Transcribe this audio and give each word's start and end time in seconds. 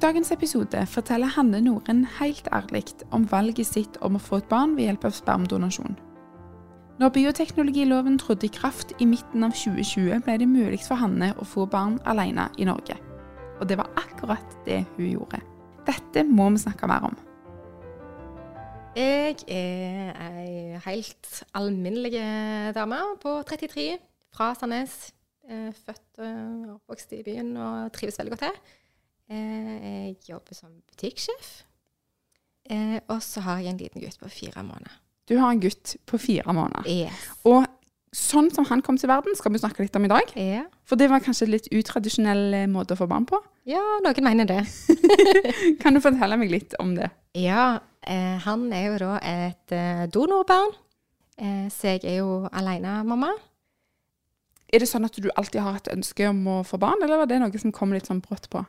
Dagens 0.00 0.30
episode 0.32 0.80
forteller 0.88 1.28
Hanne 1.34 1.58
Noren 1.60 2.06
helt 2.18 2.48
ærlig 2.52 2.86
om 3.12 3.26
valget 3.28 3.68
sitt 3.68 3.98
om 4.00 4.16
å 4.16 4.22
få 4.22 4.38
et 4.40 4.48
barn 4.48 4.72
ved 4.76 4.86
hjelp 4.86 5.04
av 5.04 5.12
spermdonasjon. 5.12 5.98
Når 7.00 7.12
bioteknologiloven 7.16 8.16
trådte 8.20 8.48
i 8.48 8.52
kraft 8.54 8.94
i 9.00 9.08
midten 9.08 9.44
av 9.44 9.52
2020, 9.56 10.22
ble 10.24 10.38
det 10.40 10.48
mulig 10.48 10.80
for 10.86 11.00
Hanne 11.00 11.30
å 11.36 11.44
få 11.48 11.66
barn 11.68 11.98
alene 12.08 12.48
i 12.56 12.68
Norge. 12.68 12.96
Og 13.60 13.68
det 13.68 13.76
var 13.80 13.92
akkurat 14.00 14.56
det 14.64 14.82
hun 14.96 15.10
gjorde. 15.10 15.42
Dette 15.88 16.24
må 16.24 16.48
vi 16.54 16.64
snakke 16.64 16.88
mer 16.88 17.10
om. 17.10 17.20
Jeg 18.96 19.36
er 19.52 20.16
ei 20.16 20.80
helt 20.86 21.42
alminnelig 21.54 22.16
dame 22.76 23.04
på 23.20 23.36
33 23.48 23.90
fra 24.32 24.54
Sandnes. 24.56 25.10
Eh, 25.50 25.72
Født 25.76 26.20
og 26.24 26.76
oppvokst 26.78 27.12
i 27.16 27.24
byen 27.26 27.56
og 27.56 27.92
trives 27.96 28.20
veldig 28.20 28.38
godt 28.38 28.48
her. 28.48 28.60
Eh, 29.30 30.06
Jeg 30.10 30.16
jobber 30.28 30.54
som 30.58 30.70
butikksjef. 30.90 31.50
Eh, 32.70 33.00
Og 33.08 33.22
så 33.22 33.40
har 33.46 33.58
jeg 33.60 33.72
en 33.72 33.78
liten 33.78 34.00
gutt 34.02 34.18
på 34.20 34.28
fire 34.30 34.62
måneder. 34.62 34.96
Du 35.28 35.36
har 35.38 35.50
en 35.52 35.60
gutt 35.62 35.96
på 36.06 36.18
fire 36.18 36.52
måneder. 36.52 36.86
Yes. 36.90 37.28
Og 37.46 37.64
sånn 38.12 38.48
som 38.52 38.64
han 38.66 38.82
kom 38.82 38.96
til 38.98 39.08
verden, 39.08 39.36
skal 39.38 39.52
vi 39.54 39.58
snakke 39.62 39.84
litt 39.84 39.94
om 39.96 40.04
i 40.04 40.10
dag. 40.10 40.32
Ja. 40.34 40.64
For 40.84 40.96
det 40.98 41.06
var 41.10 41.20
kanskje 41.22 41.46
en 41.46 41.52
litt 41.54 41.68
utradisjonell 41.70 42.54
eh, 42.54 42.66
måte 42.66 42.94
å 42.96 42.98
få 42.98 43.06
barn 43.10 43.26
på. 43.30 43.38
ja, 43.70 43.82
noen 44.02 44.24
mener 44.26 44.44
det. 44.50 44.64
Kan 45.82 45.94
du 45.94 46.00
fortelle 46.02 46.36
meg 46.40 46.50
litt 46.50 46.74
om 46.82 46.96
det? 46.96 47.10
Ja, 47.38 47.78
eh, 48.02 48.38
han 48.42 48.72
er 48.74 48.88
jo 48.88 48.98
da 48.98 49.12
et 49.22 49.70
eh, 49.76 50.06
donorbarn. 50.10 50.74
Eh, 51.38 51.68
så 51.70 51.94
jeg 51.94 52.02
er 52.04 52.18
jo 52.24 52.48
alenemamma. 52.52 53.30
Er 54.72 54.82
det 54.82 54.88
sånn 54.90 55.06
at 55.06 55.14
du 55.18 55.30
alltid 55.36 55.60
har 55.62 55.78
hatt 55.78 55.88
ønske 55.94 56.26
om 56.30 56.42
å 56.50 56.58
få 56.66 56.78
barn, 56.82 57.02
eller 57.02 57.22
var 57.22 57.26
det 57.30 57.38
noe 57.42 57.58
som 57.62 57.70
kom 57.74 57.92
litt 57.94 58.06
sånn 58.10 58.20
brått 58.22 58.50
på? 58.50 58.64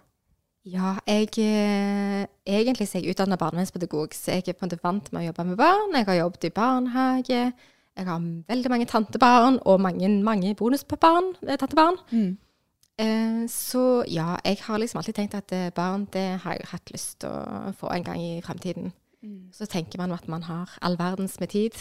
Ja, 0.65 0.95
jeg 1.07 1.29
eh, 1.41 2.27
Egentlig 2.45 2.87
så 2.87 2.97
er 2.97 3.01
jeg 3.01 3.15
utdanna 3.15 3.37
barnevernspedagog, 3.41 4.13
så 4.13 4.35
jeg 4.35 4.43
er 4.47 4.53
på 4.53 4.65
en 4.65 4.69
måte 4.69 4.83
vant 4.83 5.07
med 5.11 5.23
å 5.23 5.25
jobbe 5.31 5.45
med 5.49 5.57
barn. 5.57 5.95
Jeg 5.97 6.05
har 6.05 6.19
jobbet 6.19 6.45
i 6.45 6.53
barnehage. 6.53 7.41
Jeg 7.97 8.07
har 8.07 8.27
veldig 8.47 8.71
mange 8.71 8.85
tantebarn, 8.85 9.59
og 9.65 9.81
mange, 9.81 10.09
mange 10.23 10.53
bonusbarn. 10.55 11.33
eh, 11.47 11.57
tantebarn. 11.57 11.97
Mm. 12.11 12.37
Eh, 13.01 13.47
så 13.49 14.03
ja, 14.07 14.35
jeg 14.45 14.57
har 14.61 14.77
liksom 14.77 15.01
alltid 15.01 15.15
tenkt 15.17 15.35
at 15.35 15.73
barn 15.73 16.05
det 16.13 16.27
har 16.43 16.53
jeg 16.53 16.69
hatt 16.71 16.91
lyst 16.93 17.19
til 17.21 17.29
å 17.29 17.73
få 17.73 17.89
en 17.95 18.03
gang 18.03 18.21
i 18.21 18.41
fremtiden. 18.45 18.93
Så 19.53 19.65
tenker 19.65 19.99
man 20.01 20.11
at 20.11 20.27
man 20.27 20.43
har 20.43 20.69
all 20.81 20.97
verdens 20.97 21.39
med 21.39 21.49
tid. 21.49 21.73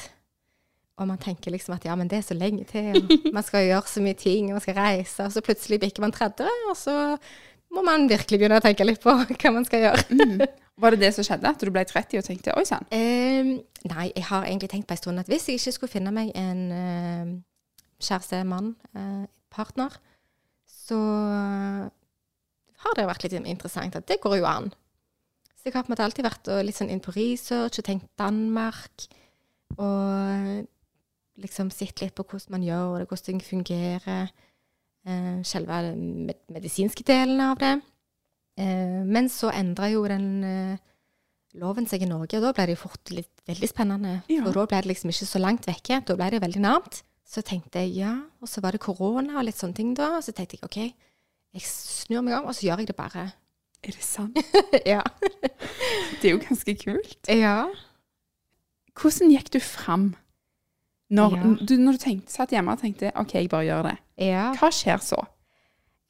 Og 1.00 1.08
man 1.08 1.18
tenker 1.18 1.50
liksom 1.50 1.74
at 1.74 1.84
ja, 1.84 1.94
men 1.96 2.08
det 2.08 2.18
er 2.18 2.26
så 2.26 2.34
lenge 2.36 2.64
til. 2.68 2.96
Og 2.96 3.32
man 3.36 3.44
skal 3.44 3.64
gjøre 3.64 3.88
så 3.88 4.02
mye 4.04 4.18
ting, 4.20 4.50
og 4.50 4.58
man 4.58 4.60
skal 4.64 4.76
reise. 4.76 5.24
Og 5.24 5.32
så 5.32 5.40
plutselig 5.40 5.80
bikker 5.80 6.04
man 6.04 6.12
30, 6.12 6.44
og 6.70 6.76
så 6.76 6.96
må 7.74 7.84
man 7.86 8.08
virkelig 8.10 8.40
begynne 8.40 8.58
å 8.58 8.64
tenke 8.64 8.86
litt 8.86 9.02
på 9.02 9.14
hva 9.40 9.52
man 9.54 9.66
skal 9.68 9.86
gjøre. 9.86 10.48
Var 10.80 10.94
det 10.94 11.02
det 11.02 11.12
som 11.14 11.26
skjedde? 11.26 11.50
At 11.50 11.60
du 11.60 11.70
ble 11.72 11.84
30 11.84 12.20
og 12.20 12.26
tenkte 12.26 12.56
oi 12.56 12.64
sann? 12.68 12.86
Um, 12.88 13.52
nei, 13.90 14.06
jeg 14.16 14.26
har 14.30 14.46
egentlig 14.48 14.70
tenkt 14.72 14.88
på 14.88 14.96
en 14.96 15.00
stund 15.02 15.22
at 15.22 15.28
hvis 15.30 15.50
jeg 15.50 15.60
ikke 15.60 15.76
skulle 15.76 15.92
finne 15.92 16.12
meg 16.14 16.32
en 16.38 16.62
uh, 16.72 17.32
kjæreste, 18.00 18.40
mann, 18.48 18.72
uh, 18.96 19.26
partner, 19.52 19.98
så 20.70 20.98
har 22.80 22.96
det 22.96 23.08
vært 23.08 23.26
litt 23.26 23.36
interessant 23.38 23.98
at 23.98 24.08
det 24.08 24.20
går 24.22 24.40
jo 24.40 24.48
an. 24.48 24.70
Så 25.60 25.68
jeg 25.68 25.76
har 25.76 25.84
på 25.84 25.90
en 25.90 25.92
måte 25.92 26.06
alltid 26.06 26.24
vært 26.24 26.48
og 26.48 26.62
litt 26.64 26.78
sånn 26.78 26.90
inn 26.92 27.02
på 27.04 27.12
research 27.12 27.82
og 27.82 27.86
tenkt 27.86 28.08
Danmark. 28.18 29.04
Og 29.76 30.62
liksom 31.40 31.68
sett 31.74 32.00
litt 32.00 32.14
på 32.16 32.24
hvordan 32.24 32.56
man 32.56 32.64
gjør 32.64 33.02
det, 33.02 33.08
hvordan 33.10 33.26
ting 33.26 33.42
fungerer. 33.44 34.32
Eh, 35.08 35.40
selve 35.48 35.80
den 35.86 36.26
med 36.28 36.40
medisinske 36.52 37.04
delen 37.08 37.40
av 37.40 37.58
det. 37.60 37.74
Eh, 38.60 39.00
men 39.06 39.30
så 39.32 39.52
endra 39.54 39.88
jo 39.88 40.02
den 40.08 40.28
eh, 40.44 40.80
loven 41.60 41.88
seg 41.88 42.04
i 42.04 42.10
Norge, 42.10 42.36
og 42.36 42.44
da 42.44 42.52
ble 42.56 42.66
det 42.70 42.78
fort 42.80 43.12
litt 43.14 43.44
veldig 43.48 43.70
spennende. 43.70 44.18
Ja. 44.30 44.44
For 44.44 44.58
da 44.58 44.66
ble 44.68 44.82
det 44.82 44.92
liksom 44.92 45.12
ikke 45.12 45.28
så 45.30 45.40
langt 45.42 45.68
vekke. 45.70 46.02
Da 46.06 46.18
ble 46.18 46.28
det 46.34 46.42
veldig 46.44 46.64
nærmt. 46.66 47.00
Så 47.30 47.44
tenkte 47.46 47.84
jeg 47.84 48.00
ja, 48.02 48.16
og 48.42 48.50
så 48.50 48.62
var 48.62 48.74
det 48.74 48.82
korona 48.82 49.38
og 49.38 49.46
litt 49.46 49.58
sånne 49.58 49.78
ting 49.78 49.94
da. 49.96 50.16
Og 50.18 50.24
så 50.26 50.34
tenkte 50.34 50.58
jeg 50.58 50.66
OK, 50.66 50.80
jeg 51.54 51.66
snur 51.66 52.24
meg 52.26 52.40
om, 52.40 52.50
og 52.50 52.56
så 52.58 52.66
gjør 52.66 52.82
jeg 52.82 52.90
det 52.90 52.98
bare. 52.98 53.28
Er 53.80 53.96
det 53.96 54.04
sant? 54.04 54.36
ja. 54.92 55.00
Det 56.20 56.26
er 56.28 56.34
jo 56.34 56.42
ganske 56.42 56.74
kult. 56.82 57.30
ja. 57.30 57.70
Hvordan 59.00 59.30
gikk 59.32 59.54
du 59.54 59.60
fram 59.64 60.10
når, 61.10 61.36
Ja. 61.36 61.50
du, 61.66 61.74
når 61.76 61.96
du 61.98 62.02
tenkte, 62.04 62.32
satt 62.32 62.52
hjemme 62.54 62.72
og 62.76 62.80
tenkte 62.80 63.10
OK, 63.18 63.34
jeg 63.34 63.50
bare 63.50 63.66
gjør 63.66 63.86
det? 63.90 63.96
Ja. 64.30 64.50
Hva 64.58 64.70
skjer 64.74 65.02
så? 65.02 65.18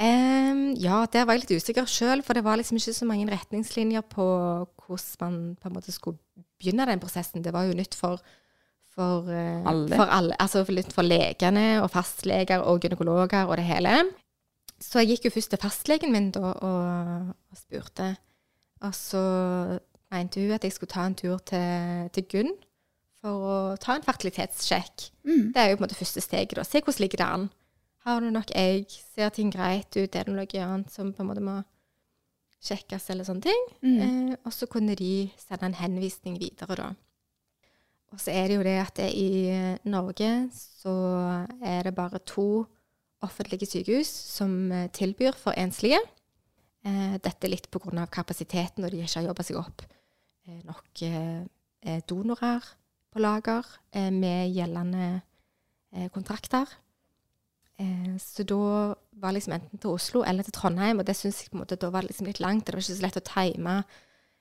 Um, 0.00 0.60
ja, 0.80 1.02
der 1.12 1.26
var 1.28 1.36
jeg 1.36 1.42
litt 1.44 1.60
usikker 1.60 1.88
sjøl, 1.88 2.22
for 2.24 2.36
det 2.36 2.44
var 2.44 2.56
liksom 2.56 2.78
ikke 2.80 2.94
så 2.96 3.08
mange 3.08 3.26
retningslinjer 3.28 4.04
på 4.08 4.26
hvordan 4.86 5.18
man 5.20 5.34
på 5.60 5.68
en 5.68 5.74
måte 5.76 5.92
skulle 5.92 6.16
begynne 6.60 6.86
den 6.88 7.02
prosessen. 7.02 7.44
Det 7.44 7.52
var 7.52 7.68
jo 7.68 7.76
nytt 7.76 7.96
for, 7.98 8.20
for 8.94 9.28
uh, 9.28 9.68
Alle. 9.68 9.92
For 9.96 10.08
alle 10.08 10.38
altså 10.40 10.64
nytt 10.68 10.92
for 10.96 11.04
legene 11.04 11.82
og 11.82 11.90
fastleger 11.92 12.64
og 12.64 12.80
gynekologer 12.80 13.44
og 13.44 13.56
det 13.60 13.66
hele. 13.68 13.98
Så 14.80 15.02
jeg 15.02 15.14
gikk 15.16 15.28
jo 15.28 15.34
først 15.36 15.52
til 15.52 15.60
fastlegen 15.60 16.12
min 16.12 16.30
da 16.32 16.54
og, 16.56 17.34
og 17.52 17.56
spurte. 17.60 18.14
Og 18.80 18.94
så 18.96 19.20
mente 20.10 20.40
hun 20.40 20.56
at 20.56 20.64
jeg 20.64 20.72
skulle 20.72 20.92
ta 20.96 21.04
en 21.06 21.14
tur 21.14 21.36
til, 21.44 22.08
til 22.16 22.24
Gunn 22.32 22.54
for 23.20 23.48
å 23.50 23.56
ta 23.80 23.96
en 23.96 24.04
fertilitetssjekk. 24.06 25.10
Mm. 25.28 25.50
Det 25.54 25.60
er 25.62 25.70
jo 25.70 25.78
på 25.78 25.82
en 25.82 25.86
måte 25.88 25.98
første 25.98 26.22
steget. 26.24 26.56
da. 26.56 26.64
Se 26.64 26.80
hvordan 26.80 27.04
ligger 27.04 27.20
det 27.22 27.26
an. 27.26 27.50
Har 28.06 28.24
du 28.24 28.30
nok 28.32 28.52
egg? 28.56 28.88
Ser 29.14 29.32
ting 29.36 29.52
greit 29.52 29.92
ut? 29.96 30.16
Er 30.16 30.24
det 30.24 30.32
noe 30.32 30.64
annet 30.64 30.92
som 30.92 31.12
på 31.12 31.22
en 31.22 31.28
måte 31.28 31.44
må 31.44 31.58
sjekkes, 32.64 33.10
eller 33.12 33.28
sånne 33.28 33.44
ting? 33.44 33.68
Mm. 33.84 34.00
Eh, 34.00 34.34
og 34.44 34.52
så 34.56 34.68
kunne 34.70 34.96
de 34.96 35.30
sende 35.40 35.68
en 35.68 35.78
henvisning 35.80 36.40
videre, 36.40 36.76
da. 36.80 36.90
Og 38.10 38.18
så 38.18 38.32
er 38.34 38.48
det 38.48 38.56
jo 38.56 38.64
det 38.66 38.78
at 38.82 38.96
det 38.98 39.10
i 39.14 39.28
Norge 39.86 40.30
så 40.56 40.94
er 41.62 41.84
det 41.86 41.94
bare 41.94 42.18
to 42.26 42.64
offentlige 43.22 43.68
sykehus 43.68 44.08
som 44.08 44.72
eh, 44.72 44.88
tilbyr 44.96 45.36
for 45.38 45.54
enslige. 45.60 46.00
Eh, 46.82 47.16
dette 47.22 47.48
litt 47.52 47.68
på 47.70 47.82
grunn 47.84 48.00
av 48.02 48.10
kapasiteten, 48.10 48.84
og 48.84 48.90
de 48.90 49.04
ikke 49.04 49.20
har 49.20 49.28
jobba 49.28 49.44
seg 49.46 49.60
opp 49.60 49.84
eh, 49.84 50.60
nok 50.64 51.02
eh, 51.06 51.42
eh, 51.84 52.00
donorer 52.08 52.64
på 53.10 53.22
lager 53.22 53.66
eh, 53.92 54.10
med 54.14 54.52
gjeldende 54.54 55.08
eh, 55.94 56.08
kontrakter. 56.14 56.68
Eh, 57.80 58.14
så 58.20 58.44
da 58.44 58.94
var 59.20 59.34
liksom 59.34 59.54
enten 59.56 59.80
til 59.80 59.94
Oslo 59.94 60.22
eller 60.26 60.46
til 60.46 60.54
Trondheim, 60.56 61.00
og 61.00 61.08
det 61.08 61.16
syns 61.18 61.42
jeg 61.42 61.52
på 61.52 61.58
en 61.58 61.64
måte 61.64 61.80
da 61.80 61.90
var 61.92 62.06
liksom 62.06 62.28
litt 62.28 62.42
langt. 62.42 62.66
Det 62.66 62.74
var 62.74 62.84
ikke 62.84 62.98
så 62.98 63.06
lett 63.06 63.20
å 63.20 63.26
time. 63.26 63.76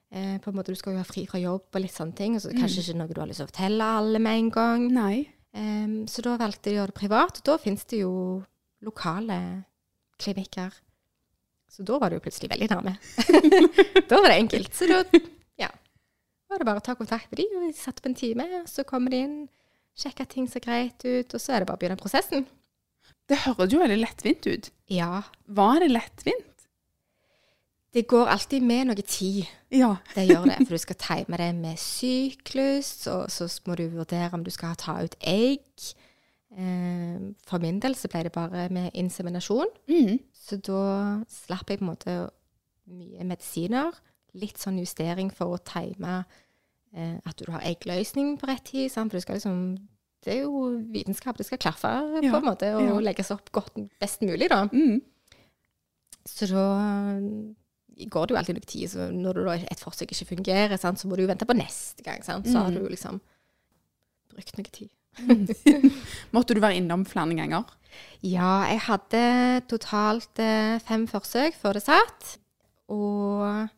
Eh, 0.10 0.38
på 0.42 0.50
en 0.50 0.58
måte 0.58 0.74
Du 0.74 0.80
skal 0.80 0.96
jo 0.96 1.04
ha 1.04 1.08
fri 1.08 1.26
fra 1.30 1.40
jobb 1.42 1.70
og 1.70 1.84
litt 1.84 1.96
sånne 1.96 2.18
ting, 2.18 2.36
og 2.36 2.44
så 2.44 2.52
mm. 2.52 2.60
kanskje 2.60 2.84
ikke 2.84 3.00
noe 3.00 3.14
du 3.14 3.22
har 3.22 3.30
lyst 3.30 3.44
til 3.44 3.48
å 3.48 3.52
fortelle 3.52 3.90
alle 4.00 4.22
med 4.24 4.44
en 4.44 4.54
gang. 4.60 4.86
Nei. 4.94 5.18
Um, 5.50 6.04
så 6.06 6.22
da 6.22 6.36
valgte 6.38 6.70
de 6.70 6.76
å 6.76 6.80
gjøre 6.82 6.94
det 6.94 7.00
privat, 7.00 7.40
og 7.42 7.48
da 7.48 7.58
finnes 7.62 7.88
det 7.90 8.04
jo 8.04 8.14
lokale 8.86 9.40
klinikker. 10.22 10.76
Så 11.70 11.86
da 11.86 11.98
var 12.02 12.10
det 12.10 12.20
jo 12.20 12.26
plutselig 12.26 12.50
veldig 12.52 12.70
nærme. 12.72 12.96
da 14.10 14.20
var 14.20 14.32
det 14.32 14.40
enkelt. 14.42 14.74
Så 14.76 14.90
da 14.90 15.04
var 16.50 16.60
det 16.62 16.66
bare 16.68 16.82
å 16.82 16.86
ta 16.86 16.96
kontakt 16.98 17.30
med 17.32 17.40
de, 17.42 17.48
og 17.56 17.68
vi 17.68 17.74
satte 17.78 18.02
på 18.04 18.10
en 18.12 18.18
time, 18.18 18.46
så 18.70 18.84
kommer 18.88 19.14
de 19.14 19.20
inn, 19.26 19.38
sjekker 20.00 20.26
at 20.26 20.32
ting 20.34 20.48
ser 20.50 20.64
greit 20.66 21.04
ut, 21.06 21.34
og 21.36 21.42
så 21.42 21.54
er 21.56 21.62
det 21.64 21.68
bare 21.70 21.78
å 21.78 21.82
begynne 21.82 22.00
prosessen. 22.00 22.46
Det 23.30 23.38
høres 23.46 23.74
jo 23.74 23.82
veldig 23.82 24.00
lettvint 24.02 24.48
ut. 24.50 24.70
Ja. 24.90 25.22
Var 25.46 25.84
det 25.84 25.92
lettvint? 25.92 26.46
Det 27.94 28.04
går 28.10 28.28
alltid 28.30 28.62
med 28.66 28.88
noe 28.90 29.02
tid. 29.06 29.46
Ja. 29.74 29.96
Det 30.16 30.28
gjør 30.30 30.46
det, 30.50 30.58
for 30.66 30.76
du 30.78 30.82
skal 30.82 30.98
time 31.02 31.38
det 31.42 31.50
med 31.58 31.78
syklus, 31.82 32.92
og 33.10 33.30
så 33.34 33.48
må 33.68 33.78
du 33.80 33.88
vurdere 33.94 34.30
om 34.38 34.44
du 34.46 34.52
skal 34.54 34.78
ta 34.78 35.00
ut 35.06 35.16
egg. 35.22 35.66
Eh, 36.54 37.18
for 37.50 37.62
min 37.62 37.80
del 37.82 37.94
så 37.98 38.10
ble 38.10 38.24
det 38.28 38.34
bare 38.34 38.68
med 38.74 38.92
inseminasjon, 38.98 39.70
Mm. 39.90 40.20
så 40.34 40.58
da 40.66 40.84
slapp 41.30 41.70
jeg 41.70 41.80
på 41.82 41.86
en 41.86 41.92
måte 41.92 42.16
mye 42.90 43.26
medisiner. 43.30 43.94
Litt 44.40 44.60
sånn 44.62 44.80
justering 44.82 45.32
for 45.36 45.56
å 45.56 45.62
time 45.68 46.24
eh, 46.96 47.16
at 47.26 47.40
du 47.42 47.50
har 47.52 47.66
eggløsning 47.68 48.36
på 48.40 48.50
rett 48.50 48.66
tid, 48.70 48.90
sant? 48.94 49.12
for 49.12 49.20
du 49.20 49.26
skal 49.26 49.40
liksom 49.40 49.64
det 50.26 50.34
er 50.34 50.42
jo 50.44 50.66
vitenskap. 50.92 51.38
Det 51.40 51.46
skal 51.48 51.62
klaffe 51.64 51.88
på 51.88 52.26
Ja, 52.26 52.34
en 52.42 52.44
måte, 52.44 52.74
og 52.76 52.84
ja. 52.84 52.96
legges 53.08 53.32
opp 53.32 53.52
godt, 53.56 53.78
best 54.02 54.20
mulig, 54.28 54.50
da. 54.52 54.66
Mm. 54.68 55.00
Så 56.28 56.50
da 56.52 56.66
går 58.12 58.28
det 58.28 58.36
jo 58.36 58.40
alltid 58.42 58.60
litt 58.60 58.68
tid. 58.70 58.92
Så 58.92 59.08
når 59.16 59.40
et 59.62 59.80
forsøk 59.80 60.12
ikke 60.12 60.34
fungerer, 60.36 60.76
sant, 60.82 61.00
så 61.00 61.08
må 61.08 61.16
du 61.16 61.24
jo 61.24 61.32
vente 61.32 61.48
på 61.48 61.56
neste 61.58 62.04
gang. 62.04 62.24
Sant? 62.26 62.48
Så 62.52 62.60
har 62.60 62.72
du 62.76 62.82
jo 62.84 62.92
liksom 62.92 63.22
brukt 64.34 64.60
noe 64.60 64.74
tid. 64.76 64.92
Måtte 66.36 66.56
du 66.56 66.62
være 66.64 66.80
innom 66.80 67.06
flere 67.08 67.36
ganger? 67.40 67.72
Ja, 68.22 68.68
jeg 68.70 68.84
hadde 68.86 69.24
totalt 69.72 70.40
eh, 70.44 70.78
fem 70.86 71.08
forsøk 71.10 71.58
før 71.60 71.80
det 71.80 71.86
satt. 71.88 72.36
Og 72.92 73.70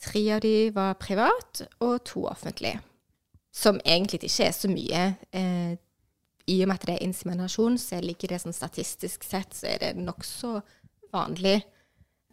tre 0.00 0.22
av 0.34 0.40
de 0.44 0.70
var 0.74 0.94
privat, 1.00 1.62
og 1.84 1.98
to 2.08 2.24
offentlig. 2.30 2.78
Som 3.52 3.80
egentlig 3.84 4.22
ikke 4.24 4.46
er 4.46 4.52
så 4.56 4.68
mye. 4.70 5.02
Eh, 5.32 5.76
I 6.50 6.62
og 6.62 6.68
med 6.70 6.74
at 6.80 6.86
det 6.88 6.94
er 6.96 7.04
inseminasjon, 7.06 7.76
så 7.78 8.00
ligger 8.02 8.28
det 8.32 8.40
sånn 8.42 8.54
statistisk 8.56 9.24
sett 9.26 9.54
så 9.54 9.66
er 9.74 9.78
det 9.82 9.90
nokså 10.00 10.60
vanlig. 11.12 11.60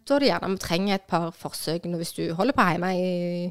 Da 0.07 0.15
er 0.15 0.19
det 0.23 0.29
gjerne 0.31 0.51
vi 0.53 0.61
trenger 0.63 0.95
et 0.95 1.07
par 1.09 1.31
forsøk 1.35 1.83
hvis 1.97 2.13
du 2.15 2.23
holder 2.37 2.55
på 2.55 2.67
hjemme 2.71 2.91
i, 2.95 3.49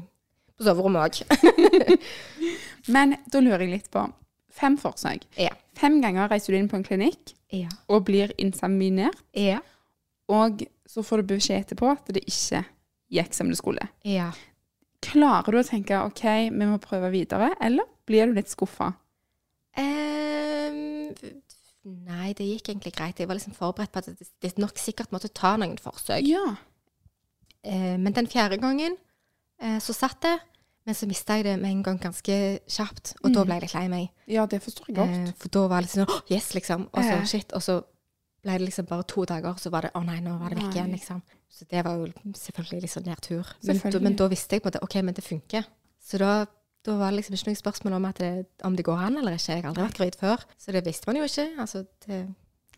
på 0.57 0.65
soverommet 0.65 1.03
òg. 1.05 1.99
Men 2.93 3.15
da 3.31 3.39
lurer 3.43 3.65
jeg 3.67 3.75
litt 3.77 3.91
på 3.93 4.07
Fem 4.57 4.73
forsøk. 4.81 5.27
ja. 5.37 5.51
Fem 5.77 5.99
ganger 6.01 6.31
reiser 6.31 6.55
du 6.55 6.57
inn 6.57 6.69
på 6.71 6.79
en 6.79 6.83
klinikk 6.87 7.35
Ja. 7.53 7.69
og 7.87 8.05
blir 8.07 8.31
inseminert, 8.41 9.19
Ja. 9.37 9.59
og 10.27 10.63
så 10.89 11.03
får 11.05 11.21
du 11.21 11.35
beskjed 11.35 11.59
etterpå 11.67 11.91
at 11.93 12.07
det 12.09 12.23
ikke 12.25 12.63
gikk 13.13 13.33
som 13.37 13.51
det 13.51 13.59
skulle. 13.59 13.89
ja. 14.07 14.31
Klarer 15.07 15.53
du 15.53 15.59
å 15.59 15.65
tenke 15.67 15.99
OK, 16.07 16.23
vi 16.49 16.65
må 16.67 16.79
prøve 16.81 17.11
videre, 17.13 17.51
eller 17.63 17.85
blir 18.09 18.27
du 18.27 18.33
litt 18.33 18.49
skuffa? 18.49 18.89
Um, 19.77 21.11
nei, 22.07 22.31
det 22.37 22.47
gikk 22.47 22.71
egentlig 22.71 22.95
greit. 22.97 23.21
Jeg 23.21 23.29
var 23.29 23.37
liksom 23.37 23.55
forberedt 23.55 23.93
på 23.93 24.01
at 24.01 24.09
det, 24.09 24.27
det 24.41 24.55
nok 24.57 24.79
sikkert 24.81 25.13
måtte 25.13 25.29
ta 25.29 25.53
noen 25.59 25.77
forsøk. 25.81 26.25
Ja. 26.25 26.55
Uh, 27.61 27.95
men 28.01 28.15
den 28.17 28.29
fjerde 28.31 28.57
gangen 28.61 28.97
uh, 29.61 29.77
så 29.83 29.93
satt 29.95 30.17
det, 30.25 30.33
men 30.87 30.97
så 30.97 31.07
mista 31.09 31.37
jeg 31.37 31.45
det 31.45 31.57
med 31.61 31.75
en 31.75 31.85
gang 31.85 32.01
ganske 32.01 32.39
kjapt. 32.65 33.13
Og 33.21 33.35
da 33.35 33.45
ble 33.45 33.59
jeg 33.59 33.67
litt 33.67 33.77
lei 33.77 33.85
meg. 33.91 34.09
Ja, 34.31 34.47
det 34.49 34.63
forstår 34.65 34.89
jeg 34.89 34.97
godt. 34.97 35.17
Uh, 35.27 35.33
for 35.37 35.53
da 35.59 35.65
var 35.67 35.83
det 35.83 35.91
liksom 35.91 36.07
sånn, 36.07 36.25
Yes, 36.33 36.49
liksom. 36.57 36.89
Og 36.89 37.05
så 37.05 37.21
shit. 37.29 37.53
Og 37.53 37.63
så 37.63 37.81
ble 38.47 38.57
det 38.57 38.69
liksom 38.69 38.87
bare 38.87 39.05
to 39.11 39.25
dager, 39.27 39.57
så 39.59 39.71
var 39.73 39.87
det 39.87 39.93
å 39.97 40.03
nei, 40.07 40.17
nå 40.23 40.37
var 40.39 40.53
det 40.53 40.61
vekk 40.61 40.77
igjen, 40.77 40.93
liksom. 40.95 41.21
Så 41.51 41.67
det 41.71 41.83
var 41.85 41.99
jo 41.99 42.33
selvfølgelig 42.37 42.83
litt 42.85 42.93
sånn 42.93 43.07
nedtur. 43.07 43.51
Men, 43.67 43.81
men 44.05 44.17
da 44.19 44.27
visste 44.31 44.57
jeg 44.57 44.63
på 44.63 44.71
måte 44.71 44.83
OK, 44.85 44.97
men 45.03 45.17
det 45.17 45.25
funker. 45.25 45.67
Så 46.03 46.19
da, 46.21 46.31
da 46.87 46.97
var 46.99 47.11
det 47.11 47.21
liksom 47.21 47.37
ikke 47.37 47.51
noe 47.51 47.61
spørsmål 47.61 47.97
om, 47.99 48.09
det, 48.19 48.33
om 48.67 48.75
det 48.77 48.85
går 48.87 49.05
an 49.07 49.21
eller 49.21 49.39
ikke. 49.39 49.55
Jeg 49.55 49.63
har 49.63 49.71
aldri 49.71 49.87
vært 49.87 50.01
gravid 50.01 50.19
før, 50.21 50.45
så 50.59 50.75
det 50.75 50.83
visste 50.87 51.09
man 51.09 51.19
jo 51.19 51.29
ikke. 51.29 51.47
Altså, 51.63 51.83
det 52.07 52.21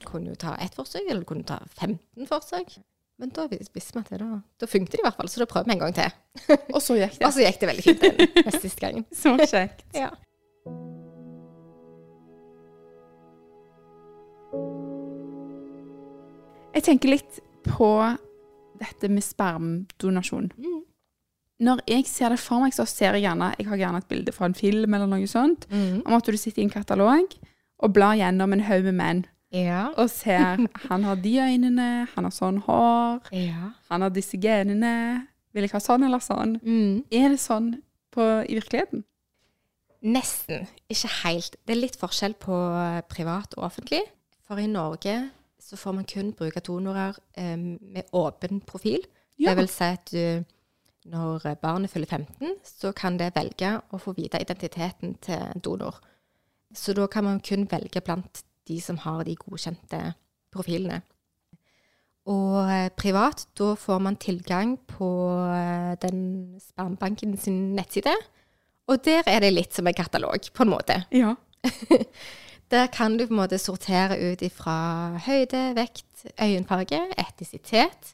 kunne 0.07 0.31
jo 0.31 0.39
ta 0.39 0.55
ett 0.63 0.77
forsøk, 0.77 1.03
eller 1.05 1.25
det 1.25 1.29
kunne 1.29 1.49
ta 1.49 1.59
15 1.75 2.29
forsøk. 2.29 2.79
Men 3.19 3.33
da 3.35 3.49
visste 3.51 3.75
vi 3.75 3.83
at 3.99 4.13
det 4.13 4.21
da, 4.21 4.29
da 4.61 4.69
funket 4.69 4.95
det 4.95 5.01
i 5.01 5.03
hvert 5.03 5.17
fall, 5.19 5.27
så 5.27 5.43
da 5.43 5.49
prøvde 5.51 5.67
vi 5.67 5.75
en 5.75 5.83
gang 5.83 5.97
til. 5.97 6.15
Og 6.75 6.79
så 6.81 6.95
gikk 7.01 7.19
det. 7.19 7.27
Og 7.27 7.35
så 7.35 7.43
gikk 7.43 7.59
det 7.59 7.71
veldig 7.73 7.87
fint 7.89 8.07
den 8.07 8.45
neste 8.45 8.63
siste 8.63 8.85
gangen. 8.85 9.07
Så 9.21 9.35
kjekt. 9.43 9.83
Ja. 9.97 10.13
Jeg 16.75 16.83
tenker 16.85 17.09
litt 17.15 17.39
på 17.67 17.89
dette 18.79 19.09
med 19.11 19.23
spermdonasjon. 19.25 20.51
Mm. 20.57 20.77
Når 21.65 21.81
jeg 21.91 22.05
ser 22.07 22.31
det 22.31 22.39
for 22.39 22.61
meg, 22.63 22.71
så 22.75 22.85
ser 22.87 23.17
jeg 23.17 23.25
gjerne 23.25 23.49
Jeg 23.59 23.67
har 23.67 23.77
gjerne 23.81 23.99
et 23.99 24.07
bilde 24.07 24.31
fra 24.31 24.47
en 24.47 24.53
film 24.55 24.93
eller 24.95 25.07
noe 25.11 25.27
sånt, 25.27 25.65
Mm. 25.69 26.03
om 26.05 26.13
at 26.13 26.23
du 26.25 26.37
sitter 26.37 26.61
i 26.61 26.65
en 26.65 26.69
katalog 26.71 27.33
og 27.79 27.93
blar 27.93 28.15
gjennom 28.15 28.53
en 28.53 28.61
haug 28.63 28.83
med 28.85 28.93
menn 28.95 29.25
Ja. 29.51 29.89
og 29.97 30.09
ser 30.09 30.57
Han 30.89 31.03
har 31.03 31.15
de 31.15 31.35
øynene, 31.39 32.07
han 32.15 32.23
har 32.23 32.31
sånn 32.31 32.61
hår, 32.61 33.21
ja. 33.33 33.71
han 33.89 34.01
har 34.01 34.09
disse 34.09 34.37
genene. 34.39 35.27
Vil 35.53 35.63
jeg 35.63 35.71
ha 35.71 35.79
sånn 35.79 36.03
eller 36.05 36.19
sånn? 36.19 36.59
Mm. 36.61 37.03
Er 37.11 37.29
det 37.29 37.39
sånn 37.39 37.81
på, 38.13 38.21
i 38.47 38.53
virkeligheten? 38.55 39.03
Nesten. 40.03 40.67
Ikke 40.89 41.09
helt. 41.25 41.55
Det 41.65 41.75
er 41.75 41.81
litt 41.81 41.97
forskjell 41.99 42.35
på 42.39 42.55
privat 43.09 43.53
og 43.57 43.63
offentlig. 43.65 44.01
For 44.47 44.57
i 44.61 44.67
Norge 44.67 45.31
så 45.69 45.77
får 45.77 45.99
man 45.99 46.07
kun 46.09 46.31
bruke 46.33 46.63
donorer 46.65 47.17
eh, 47.37 47.57
med 47.57 48.09
åpen 48.11 48.61
profil. 48.65 49.03
Ja. 49.37 49.51
Det 49.51 49.59
vil 49.61 49.69
si 49.71 49.89
at 49.93 50.09
du, 50.11 50.45
når 51.13 51.45
barnet 51.61 51.91
fyller 51.93 52.09
15, 52.09 52.55
så 52.65 52.91
kan 52.97 53.19
det 53.19 53.35
velge 53.35 53.75
å 53.93 53.99
få 54.01 54.15
vite 54.17 54.41
identiteten 54.41 55.13
til 55.21 55.37
en 55.37 55.61
donor. 55.63 56.01
Så 56.73 56.93
da 56.97 57.05
kan 57.07 57.25
man 57.25 57.39
kun 57.45 57.67
velge 57.69 58.01
blant 58.01 58.43
de 58.69 58.81
som 58.81 58.97
har 59.05 59.23
de 59.25 59.37
godkjente 59.37 60.01
profilene. 60.53 61.01
Og 62.29 62.57
eh, 62.69 62.89
privat, 62.97 63.45
da 63.57 63.71
får 63.79 64.01
man 64.05 64.19
tilgang 64.21 64.75
på 64.89 65.09
eh, 65.53 65.95
den 66.01 66.19
spermbanken 66.61 67.37
sin 67.41 67.75
nettside. 67.77 68.13
Og 68.89 69.01
der 69.05 69.25
er 69.29 69.45
det 69.45 69.53
litt 69.53 69.73
som 69.77 69.87
en 69.87 69.97
katalog, 69.97 70.49
på 70.53 70.65
en 70.65 70.73
måte. 70.73 71.03
Ja. 71.13 71.35
Der 72.71 72.87
kan 72.93 73.17
du 73.17 73.25
på 73.25 73.33
en 73.33 73.41
måte 73.41 73.57
sortere 73.57 74.17
ut 74.31 74.41
ifra 74.45 75.17
høyde, 75.25 75.71
vekt, 75.77 76.25
øyenfarge, 76.41 76.99
etnisitet. 77.17 78.13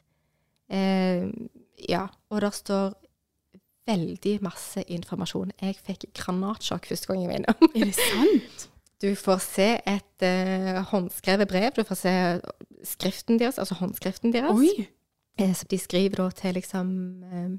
Eh, 0.72 1.28
ja, 1.88 2.06
og 2.30 2.40
der 2.40 2.54
står 2.56 2.94
veldig 3.86 4.38
masse 4.42 4.82
informasjon. 4.82 5.52
Jeg 5.62 5.76
fikk 5.86 6.08
granatsjokk 6.16 6.88
første 6.88 7.10
gang 7.10 7.22
jeg 7.22 7.30
var 7.30 7.40
innom. 7.42 7.68
Er 7.74 7.84
det 7.84 7.98
sant? 8.00 8.66
Du 8.96 9.10
får 9.12 9.42
se 9.44 9.64
et 9.76 10.24
eh, 10.24 10.78
håndskrevet 10.88 11.48
brev. 11.50 11.74
Du 11.76 11.82
får 11.84 11.98
se 12.00 12.12
skriften 12.88 13.36
deres, 13.36 13.58
altså 13.60 13.76
håndskriften 13.76 14.32
deres. 14.32 14.56
Oi. 14.56 14.86
Eh, 15.36 15.52
som 15.52 15.68
de 15.68 15.78
skriver 15.78 16.16
da 16.22 16.30
til 16.32 16.56
liksom 16.56 16.94
eh, 17.28 17.50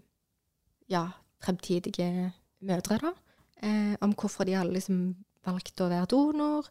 ja, 0.89 1.03
fremtidige 1.45 2.31
mødre, 2.65 2.97
da. 3.03 3.11
Eh, 3.61 3.93
om 4.01 4.15
hvorfor 4.17 4.49
de 4.49 4.57
har 4.57 4.65
liksom 4.65 5.13
valgt 5.47 5.81
å 5.81 5.89
være 5.91 6.09
donor. 6.11 6.69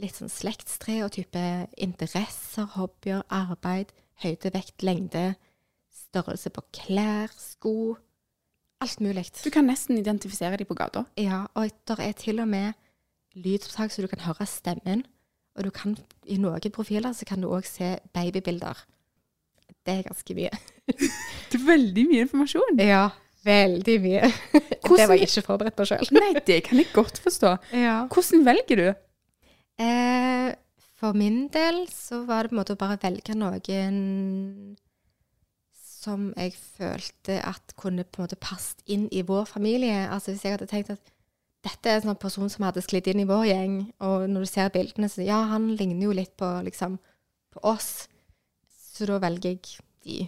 Litt 0.00 0.18
sånn 0.18 0.32
slektstre 0.32 1.00
og 1.06 1.14
type 1.16 1.42
interesser, 1.80 2.68
hobbyer, 2.76 3.22
arbeid, 3.32 3.92
høyde, 4.22 4.52
vekt, 4.54 4.84
lengde, 4.84 5.30
størrelse 5.92 6.52
på 6.52 6.64
klær, 6.76 7.32
sko. 7.40 7.96
Alt 8.84 9.00
mulig. 9.00 9.30
Du 9.40 9.48
kan 9.52 9.64
nesten 9.68 9.96
identifisere 9.96 10.58
dem 10.60 10.68
på 10.68 10.76
gata. 10.76 11.06
Ja, 11.16 11.46
og 11.56 11.72
det 11.88 11.96
er 12.04 12.16
til 12.18 12.42
og 12.44 12.50
med 12.52 12.76
lydopptak 13.36 13.92
så 13.92 14.04
du 14.04 14.10
kan 14.12 14.24
høre 14.26 14.46
stemmen. 14.48 15.06
Og 15.56 15.64
du 15.64 15.70
kan, 15.72 15.96
i 16.28 16.36
noen 16.40 16.72
profiler 16.72 17.16
så 17.16 17.24
kan 17.24 17.40
du 17.40 17.48
òg 17.48 17.64
se 17.64 17.94
babybilder. 18.12 18.84
Det 19.86 19.94
er 19.94 20.08
ganske 20.08 20.34
mye. 20.36 20.50
Det 21.50 21.56
er 21.56 21.64
veldig 21.64 22.04
mye 22.10 22.26
informasjon. 22.26 22.80
Ja, 22.82 23.08
veldig 23.46 23.96
mye. 24.04 24.28
Hvordan- 24.52 24.96
Det 25.00 25.08
var 25.10 25.16
jeg 25.20 25.28
ikke 25.30 25.46
forberedt 25.46 25.76
på 25.78 25.86
sjøl. 25.88 26.08
Nei, 26.16 26.32
det 26.46 26.60
kan 26.66 26.78
jeg 26.82 26.90
godt 26.94 27.20
forstå. 27.24 27.54
Ja. 27.86 27.96
Hvordan 28.12 28.44
velger 28.46 28.82
du? 28.82 28.86
Eh, 29.82 30.54
for 30.96 31.12
min 31.16 31.46
del 31.52 31.82
så 31.92 32.22
var 32.28 32.44
det 32.46 32.50
på 32.52 32.56
en 32.56 32.60
måte 32.62 32.76
å 32.76 32.80
bare 32.80 32.98
velge 33.02 33.34
noen 33.36 34.76
som 35.76 36.28
jeg 36.38 36.54
følte 36.54 37.40
at 37.42 37.74
kunne 37.76 38.04
på 38.06 38.20
en 38.22 38.28
måte 38.28 38.38
passet 38.38 38.82
inn 38.86 39.08
i 39.10 39.24
vår 39.26 39.44
familie. 39.50 40.04
Altså 40.06 40.32
hvis 40.32 40.44
jeg 40.46 40.54
hadde 40.54 40.68
tenkt 40.70 40.92
at 40.94 41.12
dette 41.66 41.90
er 41.90 41.98
en 41.98 42.04
sånn 42.12 42.20
person 42.22 42.50
som 42.52 42.62
hadde 42.68 42.82
sklidd 42.84 43.08
inn 43.10 43.24
i 43.24 43.26
vår 43.26 43.48
gjeng, 43.48 43.76
og 44.06 44.28
når 44.30 44.44
du 44.44 44.50
ser 44.52 44.68
bildene, 44.70 45.08
så 45.10 45.24
ja, 45.26 45.40
han 45.50 45.72
ligner 45.74 46.06
jo 46.06 46.14
litt 46.14 46.36
på, 46.38 46.46
liksom, 46.62 46.94
på 47.56 47.62
oss. 47.66 48.06
Så 48.94 49.08
da 49.10 49.18
velger 49.24 49.56
jeg 49.56 49.72
de. 50.06 50.18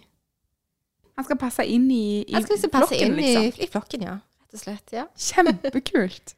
Han 1.18 1.26
skal 1.26 1.38
passe 1.40 1.64
inn 1.66 1.88
i, 1.90 2.22
i 2.22 2.34
Han 2.36 2.44
skal 2.46 2.56
liksom 2.56 2.70
passe 2.72 2.92
flokken, 2.94 3.10
inn 3.10 3.18
liksom. 3.18 3.46
i, 3.50 3.66
i 3.66 3.70
flokken, 3.72 4.04
ja. 4.06 4.16
Rett 4.48 4.54
og 4.54 4.62
slett. 4.62 4.92
Ja. 4.94 5.04
Kjempekult. 5.18 6.34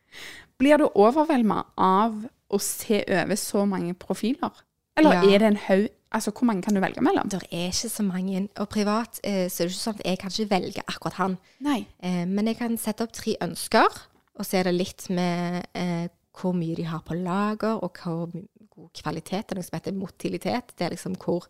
Blir 0.60 0.80
du 0.80 0.87
overvelda 0.88 1.62
av 1.80 2.16
å 2.50 2.58
se 2.64 3.02
over 3.06 3.38
så 3.38 3.66
mange 3.68 3.94
profiler? 3.94 4.50
Eller 4.99 5.20
Ja. 5.20 5.22
er 5.34 5.38
det 5.44 5.49
en 5.54 5.60
haug 5.68 5.88
Altså, 6.12 6.32
hvor 6.34 6.42
mange 6.49 6.64
kan 6.66 6.75
du 6.75 6.80
velge 6.82 6.99
mellom? 7.06 7.28
Det 7.30 7.38
er 7.54 7.68
ikke 7.70 7.88
så 7.88 8.02
mange. 8.02 8.49
Og 8.58 8.66
privat 8.68 9.20
eh, 9.22 9.44
så 9.46 9.62
er 9.62 9.68
det 9.68 9.76
ikke 9.76 9.78
sånn 9.84 9.94
at 10.00 10.06
jeg 10.08 10.18
kan 10.18 10.32
ikke 10.34 10.50
velge 10.50 10.82
akkurat 10.90 11.18
han. 11.20 11.37
Nei. 11.62 11.87
Eh, 12.02 12.25
men 12.26 12.49
jeg 12.50 12.56
kan 12.58 12.75
sette 12.82 13.04
opp 13.06 13.12
tre 13.14 13.37
ønsker, 13.46 14.00
og 14.34 14.42
så 14.49 14.58
er 14.58 14.66
det 14.66 14.72
litt 14.75 15.04
med 15.14 15.68
eh, 15.78 16.08
hvor 16.34 16.50
mye 16.58 16.75
de 16.75 16.88
har 16.90 17.04
på 17.06 17.14
lager, 17.14 17.78
og 17.78 17.94
hvor 18.02 18.26
god 18.34 18.90
kvalitet. 18.99 19.46
Det 19.46 19.54
er 19.54 19.60
noe 19.60 19.68
som 19.68 19.78
heter 19.78 19.94
motilitet. 20.00 20.75
Det 20.75 20.88
er 20.88 20.96
liksom 20.96 21.14
hvor 21.14 21.46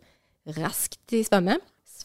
raskt 0.59 0.99
de 1.09 1.23
svømmer. 1.25 1.57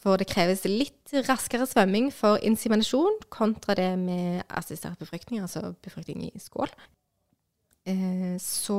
For 0.02 0.20
det 0.20 0.28
kreves 0.30 0.64
litt 0.68 1.14
raskere 1.26 1.66
svømming 1.68 2.10
for 2.14 2.40
inseminasjon 2.44 3.20
kontra 3.32 3.76
det 3.78 3.92
med 4.00 4.44
assistert 4.48 4.98
befruktning, 5.00 5.40
altså 5.42 5.72
befruktning 5.84 6.26
i 6.28 6.42
skål. 6.42 6.70
Eh, 7.88 8.36
så, 8.42 8.78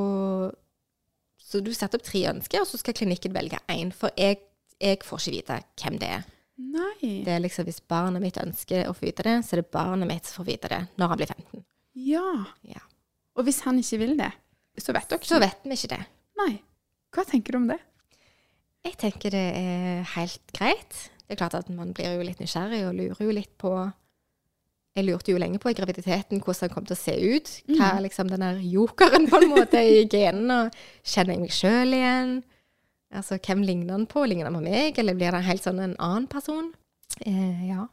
så 1.41 1.61
du 1.63 1.71
setter 1.73 1.99
opp 1.99 2.07
tre 2.07 2.25
ønsker, 2.31 2.61
og 2.61 2.69
så 2.69 2.79
skal 2.79 2.95
klinikken 2.97 3.35
velge 3.35 3.59
én. 3.71 3.93
For 3.95 4.13
jeg, 4.19 4.41
jeg 4.83 5.01
får 5.07 5.23
ikke 5.23 5.37
vite 5.37 5.61
hvem 5.81 6.01
det 6.03 6.11
er. 6.19 6.27
Nei. 6.57 7.21
Det 7.25 7.29
er 7.29 7.41
liksom 7.43 7.67
Hvis 7.67 7.83
barnet 7.85 8.23
mitt 8.23 8.37
ønsker 8.41 8.87
å 8.89 8.95
få 8.97 9.05
vite 9.05 9.25
det, 9.27 9.39
så 9.45 9.55
er 9.55 9.61
det 9.61 9.73
barnet 9.73 10.09
mitt 10.09 10.25
som 10.25 10.41
får 10.41 10.51
vite 10.51 10.71
det 10.73 10.83
når 10.97 11.11
han 11.11 11.19
blir 11.21 11.33
15. 11.33 11.65
Ja. 12.07 12.29
Ja. 12.65 12.81
Og 13.37 13.45
hvis 13.45 13.61
han 13.65 13.79
ikke 13.81 14.01
vil 14.01 14.17
det? 14.19 14.31
så 14.77 14.93
vet 14.93 15.09
dere 15.09 15.25
Så 15.25 15.39
vet 15.41 15.63
vi 15.65 15.73
ikke 15.73 15.95
det. 15.95 16.03
Nei. 16.37 16.51
Hva 17.13 17.23
tenker 17.25 17.55
du 17.55 17.61
om 17.61 17.69
det? 17.69 17.79
Jeg 18.87 18.97
tenker 19.01 19.33
det 19.35 19.45
er 19.59 20.03
helt 20.15 20.51
greit. 20.55 20.97
Det 21.27 21.35
er 21.35 21.39
klart 21.41 21.57
at 21.59 21.67
man 21.69 21.91
blir 21.95 22.13
jo 22.15 22.23
litt 22.23 22.39
nysgjerrig 22.39 22.85
og 22.87 22.95
lurer 22.95 23.23
jo 23.27 23.33
litt 23.35 23.51
på 23.59 23.71
Jeg 24.97 25.05
lurte 25.05 25.29
jo 25.33 25.37
lenge 25.37 25.59
på 25.61 25.69
i 25.69 25.75
graviditeten 25.77 26.39
hvordan 26.41 26.63
den 26.69 26.73
kom 26.73 26.85
til 26.87 26.95
å 26.95 26.99
se 26.99 27.13
ut. 27.35 27.49
Hva 27.75 27.89
er 27.97 28.05
liksom 28.07 28.31
den 28.31 28.41
der 28.41 28.57
jokeren 28.63 29.27
på 29.29 29.41
en 29.43 29.51
måte 29.51 29.77
i 29.85 30.05
genene? 30.09 30.71
Kjenner 31.05 31.35
jeg 31.35 31.43
meg 31.43 31.53
sjøl 31.53 31.93
igjen? 31.93 32.31
Altså, 33.13 33.37
hvem 33.37 33.61
ligner 33.67 33.93
den 33.93 34.07
på? 34.09 34.23
Ligner 34.25 34.49
den 34.49 34.57
på 34.57 34.63
meg, 34.65 34.97
eller 34.99 35.15
blir 35.19 35.31
det 35.35 35.43
helt 35.45 35.63
sånn 35.63 35.83
en 35.83 35.93
annen 36.01 36.25
person? 36.31 36.71
Eh, 37.21 37.67
ja. 37.69 37.85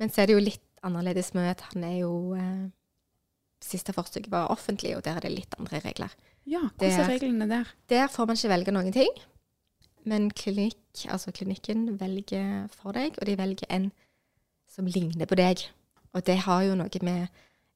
Men 0.00 0.10
så 0.10 0.24
er 0.24 0.26
det 0.32 0.34
jo 0.34 0.42
litt 0.42 0.64
annerledes 0.84 1.30
med 1.38 1.52
at 1.54 1.62
han 1.70 1.84
er 1.86 2.00
jo 2.02 2.10
eh, 2.36 2.64
Siste 3.64 3.94
forsøk 3.96 4.26
var 4.28 4.50
offentlig, 4.52 4.90
og 4.98 5.04
der 5.06 5.16
er 5.16 5.24
det 5.24 5.30
litt 5.32 5.54
andre 5.56 5.78
regler. 5.80 6.10
Ja, 6.44 6.60
hvordan 6.76 6.98
er- 7.00 7.12
reglene 7.14 7.46
der? 7.48 7.70
Der 7.88 8.10
får 8.12 8.26
man 8.28 8.36
ikke 8.36 8.50
velge 8.52 8.74
noen 8.76 8.92
ting. 8.92 9.14
Men 10.04 10.30
klinikk, 10.36 10.76
altså 11.08 11.32
klinikken 11.32 11.86
velger 12.00 12.68
for 12.74 12.92
deg, 12.92 13.16
og 13.20 13.26
de 13.26 13.36
velger 13.40 13.66
en 13.72 13.90
som 14.68 14.86
ligner 14.86 15.26
på 15.30 15.38
deg. 15.38 15.62
Og 16.14 16.24
det 16.26 16.36
har 16.44 16.62
jo 16.66 16.74
noe 16.78 17.00
med 17.02 17.26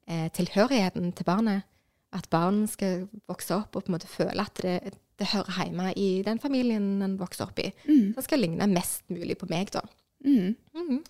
eh, 0.06 0.28
tilhørigheten 0.36 1.12
til 1.16 1.24
barnet. 1.28 1.64
At 2.12 2.28
barn 2.32 2.62
skal 2.68 3.06
vokse 3.28 3.52
opp 3.56 3.76
og 3.76 3.84
på 3.84 3.90
en 3.90 3.96
måte 3.98 4.08
føle 4.08 4.40
at 4.44 4.60
det, 4.64 4.94
det 5.20 5.26
hører 5.34 5.58
hjemme 5.64 5.90
i 5.96 6.22
den 6.24 6.38
familien 6.40 6.98
den 7.02 7.18
vokser 7.20 7.44
opp 7.48 7.58
i. 7.60 7.70
Mm. 7.88 8.14
Den 8.16 8.24
skal 8.24 8.40
ligne 8.40 8.68
mest 8.72 9.04
mulig 9.12 9.36
på 9.40 9.48
meg, 9.50 9.72
da. 9.74 9.82
Mm. 10.24 10.54
Mhm. 10.74 11.02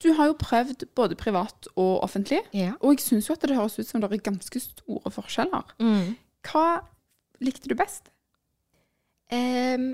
Du 0.00 0.14
har 0.16 0.30
jo 0.30 0.36
prøvd 0.40 0.86
både 0.96 1.14
privat 1.18 1.66
og 1.76 1.98
offentlig, 2.06 2.38
Ja. 2.56 2.70
og 2.80 2.94
jeg 2.94 3.02
syns 3.04 3.26
jo 3.28 3.34
at 3.34 3.42
det 3.44 3.56
høres 3.58 3.74
ut 3.78 3.84
som 3.86 4.00
det 4.00 4.08
er 4.12 4.22
ganske 4.30 4.60
store 4.64 5.10
forskjeller. 5.12 5.74
Hva 6.48 6.62
likte 7.44 7.68
du 7.68 7.74
best? 7.76 8.08
Em, 9.30 9.90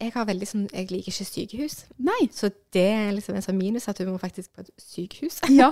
jeg 0.00 0.12
har 0.14 0.26
veldig 0.28 0.46
sånn 0.48 0.62
Jeg 0.72 0.88
liker 0.90 1.12
ikke 1.12 1.26
sykehus. 1.28 1.76
Nei. 2.00 2.22
Så 2.32 2.50
det 2.74 2.86
er 2.94 3.12
liksom 3.16 3.36
en 3.36 3.44
sånn 3.44 3.58
minus 3.58 3.88
at 3.90 4.00
du 4.00 4.08
må 4.08 4.16
faktisk 4.20 4.54
på 4.54 4.64
et 4.64 4.72
sykehus. 4.80 5.40
Ja. 5.52 5.70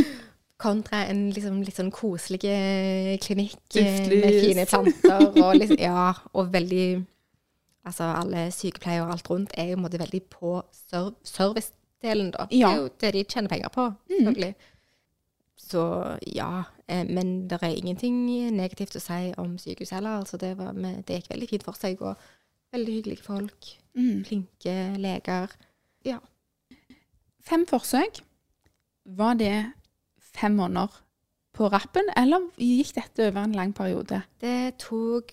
Kontra 0.60 1.06
en 1.08 1.30
liksom, 1.32 1.62
litt 1.64 1.78
sånn 1.78 1.92
koselig 1.94 2.42
klinikk 3.24 3.78
eh, 3.80 3.86
Duftlys. 3.86 4.24
med 4.24 4.40
fine 4.44 4.66
planter 4.68 5.40
og 5.40 5.54
liksom, 5.56 5.80
Ja, 5.80 6.10
og 6.34 6.52
veldig 6.52 7.06
Altså, 7.80 8.04
alle 8.04 8.50
sykepleiere 8.52 9.06
og 9.06 9.14
alt 9.14 9.30
rundt 9.30 9.54
er 9.56 9.70
jo 9.70 9.78
måte 9.80 9.98
veldig 9.98 10.18
på 10.28 10.58
serv 10.76 11.14
servicedelen, 11.24 12.28
da. 12.34 12.44
Ja. 12.52 12.68
Det 12.68 12.76
er 12.76 12.82
jo 12.82 12.90
det 13.00 13.12
de 13.14 13.22
tjener 13.24 13.48
penger 13.48 13.72
på, 13.72 13.86
selvfølgelig. 14.10 14.50
Så 15.56 15.84
ja. 16.36 16.50
Eh, 16.88 17.06
men 17.08 17.48
det 17.48 17.58
er 17.62 17.72
ingenting 17.72 18.18
negativt 18.52 18.98
å 18.98 19.02
si 19.02 19.32
om 19.40 19.56
sykehus 19.58 19.94
heller. 19.96 20.20
Altså, 20.20 20.36
det, 20.36 20.52
var 20.58 20.76
med, 20.76 21.00
det 21.08 21.22
gikk 21.22 21.32
veldig 21.32 21.48
fint 21.54 21.64
for 21.64 21.80
seg, 21.80 22.04
og 22.04 22.20
veldig 22.74 22.94
hyggelige 22.98 23.26
folk. 23.26 23.70
Mm. 23.94 24.24
Flinke 24.24 24.74
leger. 25.00 25.52
Ja. 26.06 26.18
Fem 27.40 27.66
forsøk. 27.66 28.22
Var 29.04 29.38
det 29.40 29.54
fem 30.18 30.52
måneder 30.58 31.00
på 31.56 31.68
rappen, 31.72 32.06
eller 32.16 32.46
gikk 32.60 32.94
dette 32.94 33.26
over 33.28 33.42
en 33.42 33.56
lang 33.56 33.72
periode? 33.74 34.22
Det 34.40 34.76
tok 34.78 35.32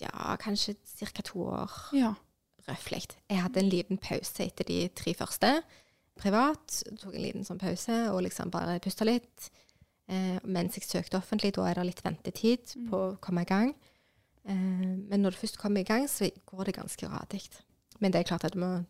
ja, 0.00 0.36
kanskje 0.40 0.76
ca. 0.98 1.22
to 1.22 1.42
år. 1.44 1.72
Ja. 1.96 2.14
røffelig. 2.66 3.04
Jeg 3.30 3.42
hadde 3.42 3.60
en 3.60 3.68
liten 3.70 3.98
pause 3.98 4.42
etter 4.42 4.66
de 4.66 4.88
tre 4.88 5.14
første. 5.14 5.62
Privat 6.18 6.80
tok 6.98 7.14
en 7.14 7.22
liten 7.22 7.44
sånn 7.46 7.60
pause 7.60 7.94
og 8.10 8.24
liksom 8.26 8.50
bare 8.50 8.80
pusta 8.82 9.06
litt. 9.06 9.50
Eh, 10.10 10.38
mens 10.42 10.74
jeg 10.74 10.86
søkte 10.86 11.20
offentlig, 11.20 11.52
da 11.54 11.68
er 11.68 11.78
det 11.78 11.84
litt 11.86 12.02
ventetid 12.02 12.74
på 12.90 13.02
å 13.04 13.14
komme 13.22 13.44
i 13.44 13.48
gang. 13.48 13.70
Eh, 14.48 14.54
men 15.10 15.22
når 15.22 15.34
du 15.34 15.40
først 15.42 15.58
kommer 15.58 15.80
i 15.82 15.88
gang, 15.88 16.06
så 16.10 16.28
går 16.46 16.64
det 16.70 16.76
ganske 16.78 17.08
radig. 17.10 17.42
Men 18.00 18.12
det 18.12 18.20
er 18.20 18.28
klart 18.28 18.44
at 18.44 18.54
du 18.54 18.60
må 18.62 18.84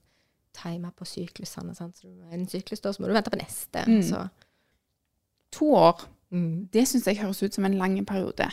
time 0.57 0.91
på 0.97 1.05
syklusene. 1.09 1.75
Sant? 1.77 1.99
Så 2.01 2.09
en 2.33 2.47
syklus, 2.49 2.81
da, 2.81 2.93
så 2.93 3.03
må 3.03 3.09
du 3.09 3.17
vente 3.17 3.33
på 3.33 3.41
neste. 3.41 3.85
Mm. 3.89 4.03
Så, 4.03 4.27
To 5.57 5.73
år. 5.75 6.07
mm. 6.35 6.69
Det 6.73 6.83
syns 6.89 7.07
jeg 7.07 7.21
høres 7.21 7.43
ut 7.43 7.55
som 7.55 7.65
en 7.65 7.77
lang 7.79 7.95
periode. 8.07 8.49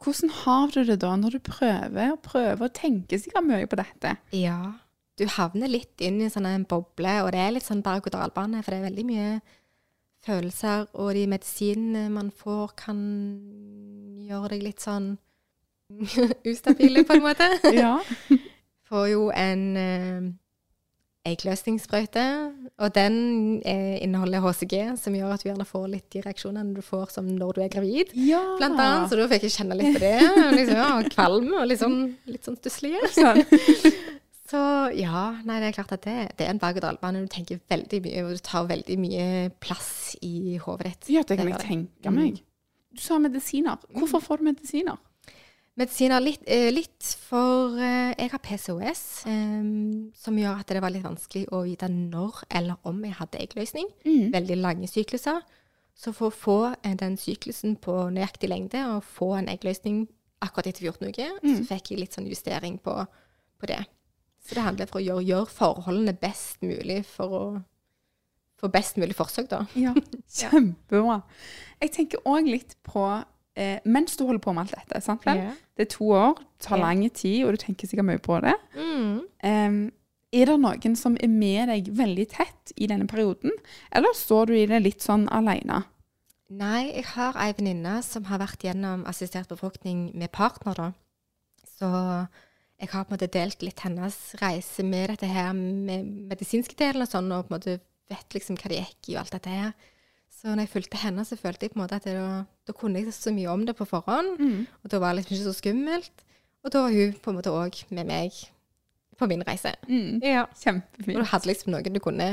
Hvordan 0.00 0.30
har 0.32 0.70
du 0.72 0.84
det 0.88 1.00
da 1.02 1.10
når 1.16 1.30
du 1.36 1.38
prøver 1.44 2.12
og 2.14 2.22
prøver 2.24 2.62
og 2.64 2.72
tenker 2.74 3.18
sikkert 3.20 3.44
mye 3.44 3.66
på 3.68 3.76
dette? 3.76 4.14
Ja. 4.32 4.72
Du 5.20 5.26
havner 5.28 5.68
litt 5.68 6.00
inn 6.00 6.20
i 6.22 6.24
en 6.24 6.32
sånn 6.32 6.48
en 6.48 6.64
boble, 6.64 7.18
og 7.22 7.32
det 7.34 7.42
er 7.44 7.52
litt 7.52 7.66
sånn 7.66 7.82
berg-og-dal-bane, 7.84 8.62
for 8.64 8.72
det 8.72 8.78
er 8.80 8.86
veldig 8.88 9.04
mye 9.10 9.40
følelser, 10.24 10.86
og 10.96 11.12
de 11.14 11.26
medisinene 11.28 12.06
man 12.12 12.30
får, 12.32 12.72
kan 12.80 12.98
gjøre 14.24 14.54
deg 14.54 14.64
litt 14.64 14.80
sånn 14.80 15.18
ustabile, 16.50 17.04
på 17.04 17.18
en 17.18 17.26
måte. 17.26 17.48
Ja. 17.82 17.96
Får 18.90 19.04
jo 19.06 19.26
en 19.30 19.60
eh, 19.78 20.22
eggløsningssprøyte, 21.30 22.22
og 22.82 22.94
den 22.96 23.60
eh, 23.62 24.00
inneholder 24.02 24.42
HCG, 24.42 24.74
som 24.98 25.14
gjør 25.14 25.34
at 25.36 25.44
du 25.44 25.46
gjerne 25.46 25.66
får 25.68 25.84
litt 25.92 26.08
de 26.10 26.24
reaksjonene 26.24 26.74
du 26.74 26.80
får 26.82 27.12
som 27.14 27.28
når 27.28 27.52
du 27.54 27.60
er 27.62 27.70
gravid. 27.70 28.10
ja. 28.18 28.40
Blant 28.58 28.80
annet, 28.82 29.12
så 29.12 29.20
da 29.20 29.28
fikk 29.30 29.46
jeg 29.46 29.54
kjenne 29.60 29.76
litt 29.78 29.94
på 29.94 30.02
det. 30.02 30.16
Liksom, 30.56 30.80
ja, 30.80 30.88
kvalm 31.14 31.52
og 31.60 31.68
litt 31.70 31.82
sånn, 31.84 32.00
litt 32.26 32.48
sånn 32.48 32.58
stusslige. 32.58 33.12
Sånn. 33.14 33.44
Så 34.50 34.60
ja, 34.98 35.28
nei, 35.46 35.60
det 35.62 35.68
er 35.68 35.76
klart 35.76 35.92
at 35.94 36.02
det, 36.08 36.16
det 36.40 36.48
er 36.48 36.50
en 36.56 36.58
berg-og-dal-bane. 36.58 37.22
Du 37.22 37.30
tenker 37.30 37.60
veldig 37.70 38.00
mye, 38.08 38.24
og 38.24 38.32
du 38.34 38.42
tar 38.42 38.66
veldig 38.66 38.96
mye 38.98 39.26
plass 39.62 40.16
i 40.26 40.56
hodet 40.58 40.88
ditt. 40.90 41.12
Ja, 41.14 41.22
det 41.22 41.38
kan 41.38 41.52
jeg 41.52 41.62
tenke 41.62 42.10
meg. 42.14 42.40
Du 42.90 42.98
sa 42.98 43.20
medisiner. 43.22 43.78
Hvorfor 43.94 44.24
får 44.24 44.40
du 44.40 44.48
medisiner? 44.50 44.98
Medisiner 45.78 46.20
litt, 46.20 46.42
eh, 46.50 46.68
litt 46.74 47.06
for 47.28 47.78
eh, 47.78 48.10
Jeg 48.18 48.32
har 48.32 48.42
PCOS, 48.42 49.02
eh, 49.30 49.68
som 50.18 50.38
gjør 50.38 50.60
at 50.60 50.66
det 50.66 50.82
var 50.82 50.92
litt 50.92 51.06
vanskelig 51.06 51.46
å 51.54 51.62
vite 51.64 51.88
når 51.88 52.42
eller 52.50 52.76
om 52.84 52.98
jeg 53.06 53.16
hadde 53.20 53.40
eggløsning. 53.40 53.88
Mm. 54.04 54.32
Veldig 54.34 54.58
lange 54.60 54.90
sykluser. 54.90 55.40
Så 55.94 56.12
for 56.16 56.30
å 56.30 56.34
få 56.34 56.58
den 56.82 57.16
syklusen 57.20 57.76
på 57.76 57.92
nøyaktig 58.12 58.48
lengde 58.48 58.80
og 58.88 59.04
få 59.04 59.34
en 59.36 59.50
eggløsning 59.52 60.06
akkurat 60.40 60.70
etter 60.70 60.86
14 60.88 61.10
uker, 61.12 61.34
så 61.44 61.64
fikk 61.68 61.90
jeg 61.90 62.00
litt 62.00 62.16
sånn 62.16 62.28
justering 62.30 62.78
på, 62.80 62.94
på 63.60 63.68
det. 63.68 63.82
Så 64.40 64.56
det 64.56 64.64
handler 64.64 64.88
for 64.88 65.02
å 65.02 65.04
gjøre, 65.04 65.26
gjøre 65.28 65.50
forholdene 65.52 66.14
best 66.16 66.62
mulig 66.64 67.02
for 67.04 67.36
å 67.36 67.42
få 68.60 68.70
best 68.72 68.96
mulig 69.00 69.16
forsøk, 69.16 69.50
da. 69.52 69.60
Ja, 69.76 69.92
kjempebra. 70.40 71.20
Jeg 71.80 71.92
tenker 71.96 72.24
òg 72.28 72.48
litt 72.48 72.76
på 72.86 73.04
eh, 73.56 73.78
Mens 73.84 74.16
du 74.16 74.24
holder 74.26 74.42
på 74.44 74.54
med 74.56 74.66
alt 74.66 74.76
dette, 74.78 75.00
sant 75.04 75.24
vel? 75.26 75.42
Ja. 75.44 75.54
Det 75.76 75.86
er 75.86 75.92
to 75.94 76.10
år, 76.16 76.42
tar 76.62 76.78
yeah. 76.78 76.86
lang 76.86 77.06
tid, 77.14 77.44
og 77.44 77.54
du 77.56 77.62
tenker 77.62 77.88
sikkert 77.88 78.08
mye 78.10 78.22
på 78.22 78.40
det. 78.44 78.56
Mm. 78.76 79.22
Em, 79.46 79.80
er 80.30 80.46
det 80.46 80.58
noen 80.62 80.98
som 80.98 81.16
er 81.18 81.30
med 81.32 81.72
deg 81.72 81.88
veldig 81.98 82.26
tett 82.30 82.74
i 82.76 82.86
denne 82.90 83.08
perioden, 83.10 83.54
eller 83.90 84.14
står 84.14 84.50
du 84.50 84.58
i 84.58 84.68
det 84.70 84.82
litt 84.84 85.02
sånn 85.02 85.26
alene? 85.32 85.82
Nei, 86.50 86.90
jeg 86.90 87.06
har 87.12 87.36
ei 87.38 87.52
venninne 87.54 88.00
som 88.02 88.26
har 88.26 88.40
vært 88.42 88.64
gjennom 88.66 89.04
assistert 89.10 89.50
befruktning 89.50 90.08
med 90.18 90.32
partner, 90.34 90.74
da. 90.74 90.88
Så 91.78 91.90
jeg 92.80 92.90
har 92.90 93.04
på 93.04 93.12
en 93.12 93.16
måte 93.18 93.30
delt 93.30 93.62
litt 93.62 93.82
hennes 93.84 94.16
reise 94.40 94.84
med 94.86 95.12
dette 95.12 95.28
her 95.30 95.52
med 95.54 96.08
medisinske 96.30 96.74
delen 96.78 97.04
og 97.04 97.10
sånn, 97.10 97.30
og 97.34 97.46
på 97.46 97.54
en 97.54 97.58
måte 97.58 97.76
vet 98.10 98.34
liksom 98.34 98.58
hva 98.58 98.70
det 98.72 98.80
gikk 98.80 99.10
i 99.10 99.16
og 99.16 99.22
alt 99.22 99.36
dette 99.36 99.54
her. 99.54 99.74
Så 100.40 100.48
når 100.54 100.64
jeg 100.64 100.72
fulgte 100.72 100.96
henne, 101.02 101.24
så 101.28 101.36
følte 101.36 101.66
jeg 101.66 101.72
på 101.74 101.76
en 101.78 101.82
måte 101.82 101.98
at 102.00 102.06
jeg, 102.08 102.16
da, 102.16 102.44
da 102.66 102.72
kunne 102.76 103.00
jeg 103.02 103.12
så 103.12 103.32
mye 103.36 103.50
om 103.52 103.66
det 103.68 103.74
på 103.76 103.84
forhånd. 103.88 104.38
Og 104.82 104.90
da 104.92 105.00
var 105.02 105.12
det 105.12 105.20
liksom 105.20 105.36
ikke 105.36 105.50
så 105.50 105.58
skummelt. 105.58 106.24
Og 106.64 106.72
da 106.72 106.82
var 106.86 106.94
hun 106.96 107.12
på 107.20 107.32
en 107.32 107.36
måte 107.40 107.52
òg 107.52 107.82
med 107.92 108.08
meg 108.08 108.38
på 109.20 109.28
min 109.28 109.44
reise. 109.44 109.74
Ja. 110.24 110.46
Og 110.46 110.56
Kjempefint. 110.62 111.18
du 111.20 111.28
hadde 111.28 111.50
liksom 111.50 111.74
noen 111.74 111.92
du 111.92 112.00
kunne 112.00 112.30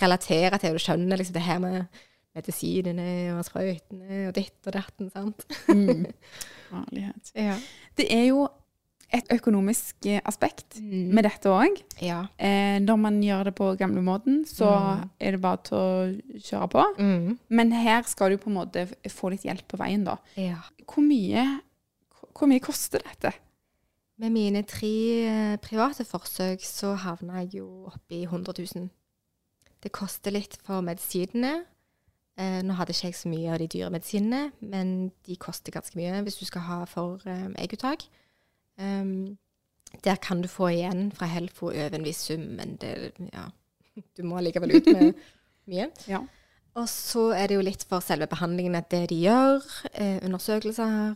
relatere 0.00 0.58
til, 0.58 0.74
og 0.74 0.80
du 0.80 0.82
skjønner 0.82 1.20
liksom 1.20 1.36
det 1.38 1.44
her 1.46 1.60
med 1.62 2.02
medisinene 2.34 3.06
og 3.36 3.44
sprøytene 3.46 4.24
og 4.28 4.34
ditt 4.34 4.66
og 4.66 4.74
datten, 4.74 5.10
sant? 5.14 5.44
Mm. 5.70 6.08
Herlighet. 6.74 7.30
Ja. 7.38 7.54
Det 7.94 8.08
er 8.10 8.24
jo 8.32 8.48
et 9.14 9.30
økonomisk 9.34 10.08
aspekt 10.26 10.44
aspekt 10.44 10.80
med 10.82 11.24
dette 11.24 11.50
òg. 11.50 11.78
Ja. 12.02 12.26
Eh, 12.38 12.80
når 12.82 12.98
man 13.00 13.20
gjør 13.22 13.44
det 13.48 13.54
på 13.54 13.74
gamlemåten, 13.78 14.44
så 14.46 14.70
er 15.20 15.36
det 15.36 15.40
bare 15.42 15.60
til 15.64 15.76
å 15.78 16.40
kjøre 16.40 16.68
på. 16.72 16.84
Mm. 16.98 17.38
Men 17.48 17.72
her 17.72 18.02
skal 18.06 18.34
du 18.34 18.38
på 18.38 18.50
en 18.50 18.58
måte 18.58 18.86
få 19.10 19.32
litt 19.32 19.44
hjelp 19.44 19.66
på 19.68 19.80
veien, 19.80 20.04
da. 20.04 20.18
ja. 20.36 20.60
Hvor 20.84 21.04
mye, 21.04 21.44
hvor 22.34 22.50
mye 22.50 22.62
koster 22.62 23.02
dette? 23.04 23.32
Med 24.20 24.30
mine 24.30 24.62
tre 24.62 24.96
eh, 25.26 25.54
private 25.58 26.04
forsøk 26.06 26.62
så 26.62 26.94
havna 27.02 27.42
jeg 27.42 27.60
jo 27.60 27.88
oppi 27.90 28.22
100 28.28 28.54
000. 28.76 28.90
Det 29.82 29.92
koster 29.92 30.32
litt 30.32 30.58
for 30.64 30.84
medisinene. 30.84 31.64
Eh, 32.38 32.60
nå 32.66 32.76
hadde 32.78 32.94
ikke 32.94 33.10
jeg 33.10 33.18
så 33.18 33.30
mye 33.30 33.54
av 33.54 33.60
de 33.62 33.70
dyre 33.70 33.90
medisinene, 33.94 34.52
men 34.60 35.10
de 35.26 35.36
koster 35.38 35.74
ganske 35.74 35.98
mye 35.98 36.22
hvis 36.26 36.38
du 36.40 36.46
skal 36.46 36.66
ha 36.66 36.78
for 36.90 37.22
eh, 37.30 37.50
egguttak. 37.62 38.06
Um, 38.80 39.38
der 40.04 40.16
kan 40.16 40.42
du 40.42 40.48
få 40.48 40.68
igjen 40.74 41.12
fra 41.14 41.26
Helfo 41.30 41.66
over 41.70 41.94
en 41.94 42.04
viss 42.04 42.24
sum, 42.26 42.40
men 42.58 42.76
det, 42.82 43.12
ja, 43.32 43.44
du 44.16 44.22
må 44.26 44.36
allikevel 44.40 44.76
ut 44.76 44.86
med 44.90 45.12
mye. 45.70 45.90
Ja. 46.10 46.20
Og 46.74 46.88
så 46.90 47.28
er 47.36 47.46
det 47.46 47.54
jo 47.58 47.62
litt 47.62 47.84
for 47.86 48.02
selve 48.02 48.26
behandlingen 48.26 48.74
at 48.74 48.90
det 48.90 49.10
de 49.12 49.20
gjør, 49.22 49.62
eh, 49.92 50.18
undersøkelser, 50.26 51.14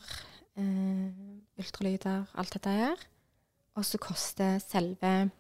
eh, 0.57 1.09
ultralyder, 1.59 2.25
alt 2.39 2.55
dette 2.55 2.71
her. 2.71 2.97
Og 3.75 3.85
så 3.85 3.99
koster 3.99 4.59
selve 4.63 5.31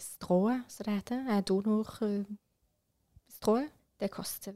strået, 0.00 0.64
som 0.68 0.84
det 0.84 0.94
heter, 0.94 1.28
eh, 1.28 1.42
donorstrået, 1.42 2.26
det 4.00 4.10
koster 4.10 4.52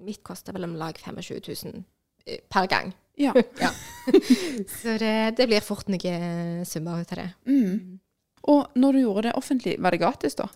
Mitt 0.00 0.22
koster 0.24 0.52
vel 0.56 0.64
om 0.64 0.74
lag 0.80 0.96
25 0.96 1.40
000 1.64 1.84
eh, 2.26 2.38
per 2.48 2.66
gang. 2.66 2.94
Ja. 3.20 3.34
Ja. 3.60 3.70
så 4.80 4.96
det, 5.00 5.14
det 5.38 5.46
blir 5.50 5.64
fort 5.64 5.90
noen 5.92 6.64
summer 6.68 7.02
ut 7.02 7.12
av 7.14 7.20
det. 7.20 7.28
Mm. 7.50 8.00
Og 8.50 8.76
når 8.80 8.96
du 8.96 9.00
gjorde 9.02 9.28
det 9.28 9.36
offentlig, 9.38 9.76
var 9.82 9.94
det 9.94 10.00
gratis 10.02 10.38
da? 10.38 10.48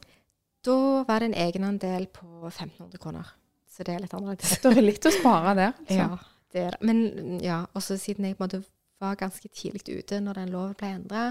Da 0.65 0.77
var 1.05 1.21
det 1.21 1.33
en 1.33 1.41
egenandel 1.47 2.07
på 2.09 2.27
1500 2.49 3.01
kroner. 3.03 3.35
Så 3.69 3.85
det 3.85 3.97
er 3.97 4.05
litt 4.05 4.15
annerledes. 4.17 4.57
Det 4.63 4.71
er 4.71 4.87
litt 4.87 5.09
å 5.09 5.13
spare 5.13 5.55
der. 5.59 5.75
Så. 5.89 5.99
Ja, 5.99 6.09
det 6.55 6.63
er 6.63 6.77
det. 6.77 6.89
Men 6.89 7.41
ja, 7.43 7.65
også 7.77 7.99
siden 8.01 8.29
jeg 8.29 8.39
måte 8.41 8.63
var 9.03 9.19
ganske 9.21 9.51
tidlig 9.51 9.99
ute 9.99 10.21
når 10.23 10.41
den 10.41 10.53
loven 10.55 10.77
ble 10.79 10.93
endra, 10.97 11.25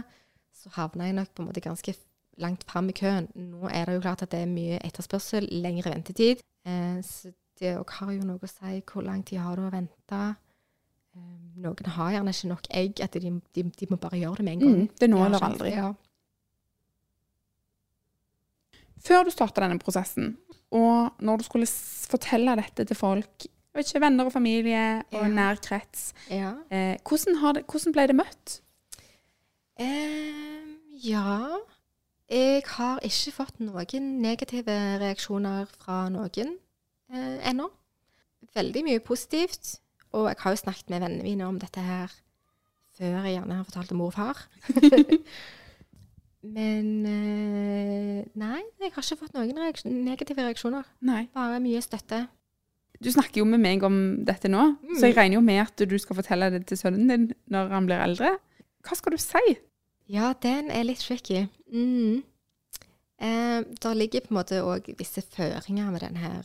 så 0.53 0.69
havna 0.75 1.07
jeg 1.07 1.17
nok 1.17 1.31
på 1.33 1.41
en 1.41 1.47
måte 1.49 1.63
ganske 1.63 1.95
langt 2.43 2.65
fram 2.69 2.89
i 2.91 2.97
køen. 2.97 3.29
Nå 3.35 3.69
er 3.71 3.87
det 3.87 3.97
jo 3.97 4.03
klart 4.03 4.25
at 4.25 4.33
det 4.33 4.43
er 4.43 4.51
mye 4.51 4.81
etterspørsel, 4.83 5.47
lengre 5.63 5.93
ventetid. 5.95 6.43
Eh, 6.67 6.99
så 7.05 7.31
det 7.61 7.75
òg 7.79 7.95
har 7.99 8.13
jo 8.13 8.27
noe 8.27 8.41
å 8.41 8.49
si 8.49 8.81
hvor 8.89 9.05
lang 9.05 9.23
tid 9.25 9.41
har 9.43 9.57
du 9.57 9.67
å 9.67 9.73
vente. 9.73 10.21
Eh, 11.15 11.59
noen 11.63 11.91
har 11.97 12.11
gjerne 12.15 12.33
ikke 12.33 12.49
nok 12.49 12.67
egg, 12.73 13.01
at 13.05 13.13
de, 13.21 13.33
de, 13.55 13.63
de 13.79 13.87
må 13.91 13.99
bare 14.01 14.19
gjøre 14.21 14.41
det 14.41 14.45
med 14.47 14.53
en 14.53 14.63
gang. 14.63 14.77
Mm, 14.83 14.87
det 14.99 15.07
er 15.07 15.13
nå 15.13 15.25
eller 15.25 15.45
aldri. 15.49 15.73
Ja. 15.75 15.91
Før 19.03 19.25
du 19.27 19.33
starta 19.33 19.65
denne 19.65 19.81
prosessen, 19.83 20.37
og 20.73 21.19
når 21.21 21.41
du 21.41 21.43
skulle 21.49 21.67
fortelle 21.67 22.55
dette 22.57 22.85
til 22.87 22.97
folk, 22.97 23.45
jeg 23.45 23.79
vet 23.81 23.89
ikke, 23.89 24.01
venner 24.05 24.29
og 24.29 24.33
familie 24.35 24.83
og 25.11 25.23
Ja. 25.25 25.27
nær 25.27 25.59
krets, 25.61 26.13
ja. 26.29 26.53
eh, 26.71 26.95
hvordan, 27.03 27.35
har 27.41 27.53
det, 27.57 27.65
hvordan 27.67 27.93
ble 27.95 28.07
det 28.07 28.15
møtt? 28.15 28.59
Eh, 29.81 30.77
ja 31.03 31.57
Jeg 32.29 32.63
har 32.77 32.99
ikke 33.03 33.31
fått 33.35 33.59
noen 33.59 34.05
negative 34.21 34.75
reaksjoner 35.01 35.65
fra 35.67 36.07
noen 36.09 36.53
eh, 37.11 37.49
ennå. 37.49 37.67
Veldig 38.55 38.83
mye 38.85 38.99
positivt. 39.03 39.79
Og 40.13 40.27
jeg 40.29 40.39
har 40.43 40.53
jo 40.53 40.61
snakket 40.61 40.89
med 40.93 41.01
vennene 41.01 41.23
mine 41.25 41.47
om 41.49 41.57
dette 41.61 41.81
her 41.81 42.11
før 42.93 43.23
jeg 43.25 43.33
gjerne 43.39 43.55
har 43.57 43.65
fortalt 43.65 43.91
om 43.95 43.97
mor 44.03 44.11
og 44.11 44.13
far. 44.13 44.43
Men 46.43 46.87
eh, 47.07 48.19
nei, 48.37 48.59
jeg 48.83 48.91
har 48.91 49.05
ikke 49.05 49.17
fått 49.21 49.35
noen 49.37 49.57
reaksjon, 49.63 49.93
negative 50.05 50.43
reaksjoner. 50.43 50.87
Nei. 51.07 51.23
Bare 51.33 51.61
mye 51.63 51.79
støtte. 51.81 52.25
Du 53.03 53.09
snakker 53.11 53.41
jo 53.41 53.45
med 53.47 53.61
meg 53.63 53.83
om 53.87 53.95
dette 54.27 54.51
nå, 54.51 54.65
Mm. 54.83 54.97
så 54.99 55.07
jeg 55.09 55.15
regner 55.17 55.39
jo 55.39 55.43
med 55.43 55.61
at 55.63 55.85
du 55.89 55.95
skal 55.99 56.15
fortelle 56.19 56.51
det 56.53 56.65
til 56.69 56.77
sønnen 56.79 57.07
din 57.09 57.25
når 57.51 57.71
han 57.73 57.87
blir 57.87 58.03
eldre. 58.03 58.35
Hva 58.83 58.95
skal 58.99 59.15
du 59.15 59.21
si? 59.23 59.55
Ja, 60.11 60.33
den 60.43 60.69
er 60.71 60.83
litt 60.85 60.99
tricky. 61.01 61.45
Mm. 61.71 62.21
Eh, 63.23 63.59
der 63.81 63.95
ligger 63.95 64.21
på 64.27 64.33
en 64.35 64.39
måte 64.41 64.59
òg 64.61 64.91
visse 64.99 65.23
føringer 65.23 65.89
med 65.95 66.03
denne 66.03 66.43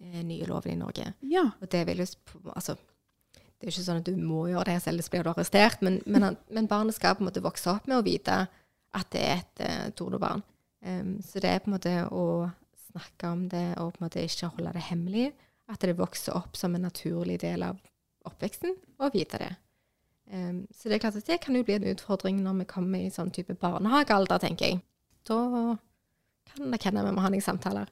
nye 0.00 0.46
loven 0.48 0.74
i 0.74 0.80
Norge. 0.80 1.12
Ja. 1.28 1.44
Og 1.60 1.70
det 1.70 1.84
vil 1.88 2.02
jo 2.02 2.06
Altså, 2.54 2.74
det 3.62 3.68
er 3.68 3.70
jo 3.70 3.74
ikke 3.76 3.86
sånn 3.86 4.00
at 4.02 4.08
du 4.08 4.16
må 4.18 4.46
gjøre 4.50 4.72
det, 4.72 4.80
ellers 4.90 5.10
blir 5.12 5.22
du 5.22 5.30
arrestert. 5.30 5.82
Men, 5.86 6.00
men, 6.06 6.36
men 6.50 6.68
barnet 6.70 6.96
skal 6.96 7.14
på 7.14 7.22
en 7.22 7.28
måte 7.30 7.44
vokse 7.44 7.70
opp 7.70 7.86
med 7.86 8.00
å 8.00 8.06
vite 8.06 8.44
at 8.98 9.12
det 9.14 9.22
er 9.22 9.38
et 9.38 9.62
uh, 9.62 9.86
donorbarn. 9.98 10.42
Um, 10.82 11.14
så 11.22 11.40
det 11.40 11.50
er 11.52 11.62
på 11.62 11.70
en 11.70 11.76
måte 11.76 11.94
å 12.10 12.24
snakke 12.90 13.30
om 13.30 13.44
det 13.52 13.68
og 13.78 13.94
på 13.94 14.02
en 14.02 14.06
måte 14.08 14.24
ikke 14.26 14.50
holde 14.56 14.74
det 14.74 14.86
hemmelig. 14.88 15.28
At 15.70 15.86
det 15.86 15.94
vokser 15.96 16.34
opp 16.36 16.58
som 16.58 16.74
en 16.74 16.84
naturlig 16.88 17.38
del 17.44 17.62
av 17.64 17.78
oppveksten, 18.26 18.74
og 19.02 19.14
vite 19.14 19.38
det. 19.40 19.52
Um, 20.32 20.64
så 20.74 20.90
det 20.90 20.98
er 20.98 21.04
klart 21.06 21.22
at 21.22 21.30
det 21.30 21.40
kan 21.44 21.56
jo 21.56 21.64
bli 21.66 21.78
en 21.78 21.88
utfordring 21.94 22.42
når 22.42 22.64
vi 22.64 22.70
kommer 22.70 23.02
i 23.02 23.14
sånn 23.14 23.32
type 23.34 23.54
barnehagealder, 23.62 24.42
tenker 24.42 24.72
jeg. 24.72 24.82
Da 25.28 25.38
kan 26.50 26.74
det 26.74 26.82
hende 26.82 27.06
vi 27.06 27.14
må 27.14 27.22
ha 27.22 27.30
noen 27.30 27.44
samtaler. 27.44 27.90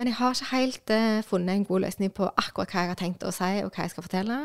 Men 0.00 0.08
jeg 0.08 0.16
har 0.16 0.30
ikke 0.32 0.56
helt 0.56 0.90
uh, 0.90 1.22
funnet 1.28 1.54
en 1.54 1.64
god 1.64 1.80
løsning 1.84 2.12
på 2.16 2.24
akkurat 2.24 2.70
hva 2.72 2.84
jeg 2.86 2.88
har 2.88 2.96
tenkt 2.96 3.24
å 3.28 3.32
si, 3.36 3.48
og 3.60 3.68
hva 3.74 3.84
jeg 3.84 3.92
skal 3.92 4.04
fortelle. 4.06 4.36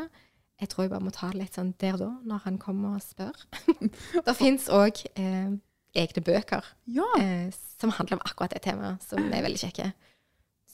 Jeg 0.60 0.68
tror 0.68 0.84
jeg 0.84 0.90
bare 0.92 1.04
må 1.06 1.12
ta 1.16 1.30
det 1.32 1.38
litt 1.40 1.56
sånn 1.56 1.70
der 1.80 1.96
da, 1.96 2.10
når 2.28 2.42
han 2.44 2.58
kommer 2.60 2.98
og 2.98 3.04
spør. 3.04 3.32
det 4.26 4.34
fins 4.36 4.66
òg 4.68 5.00
eh, 5.16 5.54
egne 5.96 6.24
bøker 6.28 6.68
Ja. 6.92 7.08
eh, 7.22 7.48
som 7.80 7.94
handler 7.96 8.18
om 8.18 8.26
akkurat 8.28 8.52
det 8.52 8.66
temaet, 8.68 9.00
som 9.08 9.32
er 9.32 9.46
veldig 9.48 9.62
kjekke. 9.64 9.88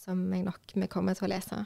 Som 0.02 0.26
jeg 0.34 0.42
nok 0.50 0.74
vi 0.74 0.90
kommer 0.90 1.14
til 1.14 1.28
å 1.28 1.32
lese. 1.36 1.62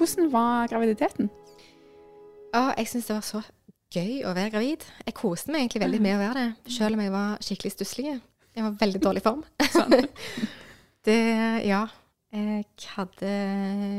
Hvordan 0.00 0.32
var 0.32 0.72
graviditeten? 0.72 1.28
Ja, 2.54 2.70
jeg 2.72 2.88
syns 2.88 3.12
det 3.12 3.20
var 3.20 3.26
så 3.28 3.44
gøy 3.90 4.20
å 4.28 4.34
være 4.36 4.52
gravid. 4.54 4.84
Jeg 5.06 5.16
koste 5.18 5.50
meg 5.52 5.64
egentlig 5.64 5.82
veldig 5.84 6.00
med 6.04 6.16
å 6.16 6.20
være 6.22 6.42
det, 6.44 6.72
selv 6.76 6.96
om 6.98 7.02
jeg 7.04 7.14
var 7.14 7.40
skikkelig 7.44 7.72
stusslig. 7.74 8.12
Jeg 8.54 8.66
var 8.66 8.76
veldig 8.80 9.00
dårlig 9.02 9.22
form. 9.24 9.42
det 11.06 11.18
Ja. 11.66 11.86
Jeg 12.30 12.62
hadde 12.94 13.30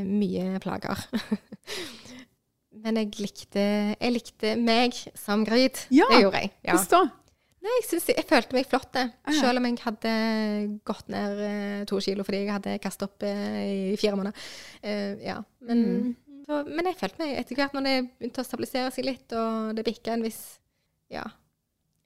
mye 0.08 0.56
plager. 0.64 1.02
Men 2.82 2.96
jeg 2.96 3.10
likte, 3.20 3.64
jeg 3.92 4.14
likte 4.14 4.54
meg 4.56 4.96
som 5.20 5.42
gravid. 5.44 5.82
Ja, 5.92 6.06
det 6.08 6.22
gjorde 6.22 6.40
jeg. 6.40 6.52
Ja. 6.64 6.78
Forstå. 6.78 7.02
Nei, 7.62 7.74
jeg, 7.76 7.84
synes, 7.90 8.08
jeg 8.16 8.24
følte 8.26 8.56
meg 8.56 8.66
flott, 8.66 8.88
det. 8.96 9.04
Ah. 9.28 9.36
Selv 9.36 9.60
om 9.60 9.68
jeg 9.68 9.76
hadde 9.84 10.12
gått 10.88 11.12
ned 11.12 11.42
eh, 11.46 11.84
to 11.86 12.00
kilo 12.02 12.24
fordi 12.26 12.40
jeg 12.40 12.54
hadde 12.56 12.78
kastet 12.82 13.04
opp 13.06 13.22
eh, 13.28 13.92
i 13.92 14.00
fire 14.00 14.16
måneder. 14.18 14.48
Eh, 14.82 15.12
ja. 15.28 15.36
Men, 15.68 15.84
Mm. 15.92 16.16
Så, 16.52 16.62
men 16.68 16.86
jeg 16.90 16.98
følte 17.00 17.18
meg 17.24 17.32
etter 17.40 17.56
hvert, 17.58 17.72
når 17.74 17.86
det 17.88 17.94
begynte 18.20 18.42
å 18.44 18.46
stabilisere 18.46 18.92
seg 18.92 19.06
litt, 19.08 19.32
og 19.32 19.72
det 19.78 19.84
bikka 19.88 20.12
en 20.18 20.22
viss 20.28 20.42
Ja. 21.12 21.24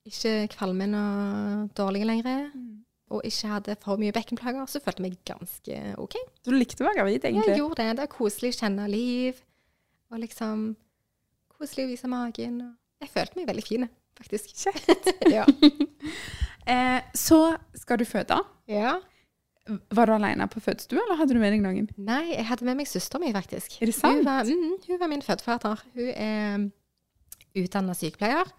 Ikke 0.06 0.46
kvalmen 0.54 0.94
og 0.94 1.70
dårlig 1.74 2.04
lenger, 2.06 2.44
Mm. 2.54 2.84
og 3.10 3.22
ikke 3.26 3.48
hadde 3.50 3.74
for 3.82 3.98
mye 3.98 4.14
bekkenplager, 4.14 4.66
så 4.70 4.78
følte 4.82 5.02
jeg 5.02 5.10
meg 5.10 5.18
ganske 5.26 5.78
OK. 5.98 6.14
Du 6.46 6.52
likte 6.54 6.82
å 6.84 6.86
være 6.86 7.00
gravid, 7.00 7.24
egentlig? 7.26 7.48
Jeg 7.50 7.58
gjorde 7.58 7.80
det. 7.82 7.96
Det 7.98 8.04
er 8.06 8.12
koselig 8.14 8.52
å 8.54 8.58
kjenne 8.60 8.88
liv, 8.90 9.42
og 10.12 10.18
liksom 10.22 10.66
Koselig 11.56 11.86
å 11.86 11.88
vise 11.88 12.08
magen. 12.12 12.58
Jeg 13.00 13.08
følte 13.08 13.38
meg 13.38 13.46
veldig 13.48 13.62
fin, 13.64 13.86
faktisk. 14.18 14.50
Kjekt. 14.60 15.08
ja. 15.38 15.46
Eh, 16.66 16.98
så 17.14 17.56
skal 17.78 17.98
du 18.00 18.04
føde. 18.04 18.40
ja. 18.66 18.96
Var 19.66 20.06
du 20.06 20.12
alene 20.14 20.46
på 20.50 20.60
fødestua, 20.62 21.00
eller 21.02 21.18
hadde 21.18 21.34
du 21.34 21.40
med 21.42 21.50
deg 21.56 21.62
noen? 21.64 21.88
Nei, 21.98 22.22
jeg 22.36 22.46
hadde 22.46 22.66
med 22.68 22.78
meg 22.78 22.88
søsteren 22.90 23.24
min, 23.26 23.34
faktisk. 23.34 23.80
Er 23.82 23.90
det 23.90 23.96
sant? 23.96 24.20
Hun 24.20 24.28
var, 24.28 24.46
mm, 24.46 24.76
hun 24.86 25.00
var 25.00 25.10
min 25.10 25.24
fødefater. 25.26 25.82
Hun 25.96 26.10
er 26.12 26.66
utdanna 27.56 27.96
sykepleier, 27.96 28.52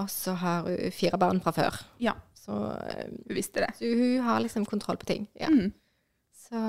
og 0.00 0.08
så 0.12 0.36
har 0.40 0.68
hun 0.68 0.94
fire 0.96 1.20
barn 1.20 1.42
fra 1.44 1.52
før. 1.56 1.82
Ja. 2.00 2.14
Så, 2.42 2.54
hun 2.54 3.36
visste 3.36 3.62
det. 3.62 3.74
så 3.78 3.90
hun 3.92 4.24
har 4.26 4.40
liksom 4.42 4.64
kontroll 4.66 4.96
på 4.98 5.10
ting. 5.12 5.28
Ja. 5.38 5.50
Mm. 5.52 5.68
Så 6.48 6.62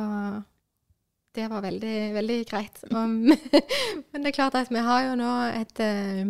det 1.33 1.47
var 1.49 1.63
veldig, 1.65 1.95
veldig 2.13 2.37
greit. 2.51 2.83
Og, 2.91 3.15
men 4.11 4.19
det 4.19 4.33
er 4.33 4.35
klart 4.35 4.59
at 4.59 4.69
vi 4.73 4.83
har 4.85 5.07
jo 5.07 5.15
nå 5.19 5.31
et 5.63 5.83
eh, 5.87 6.25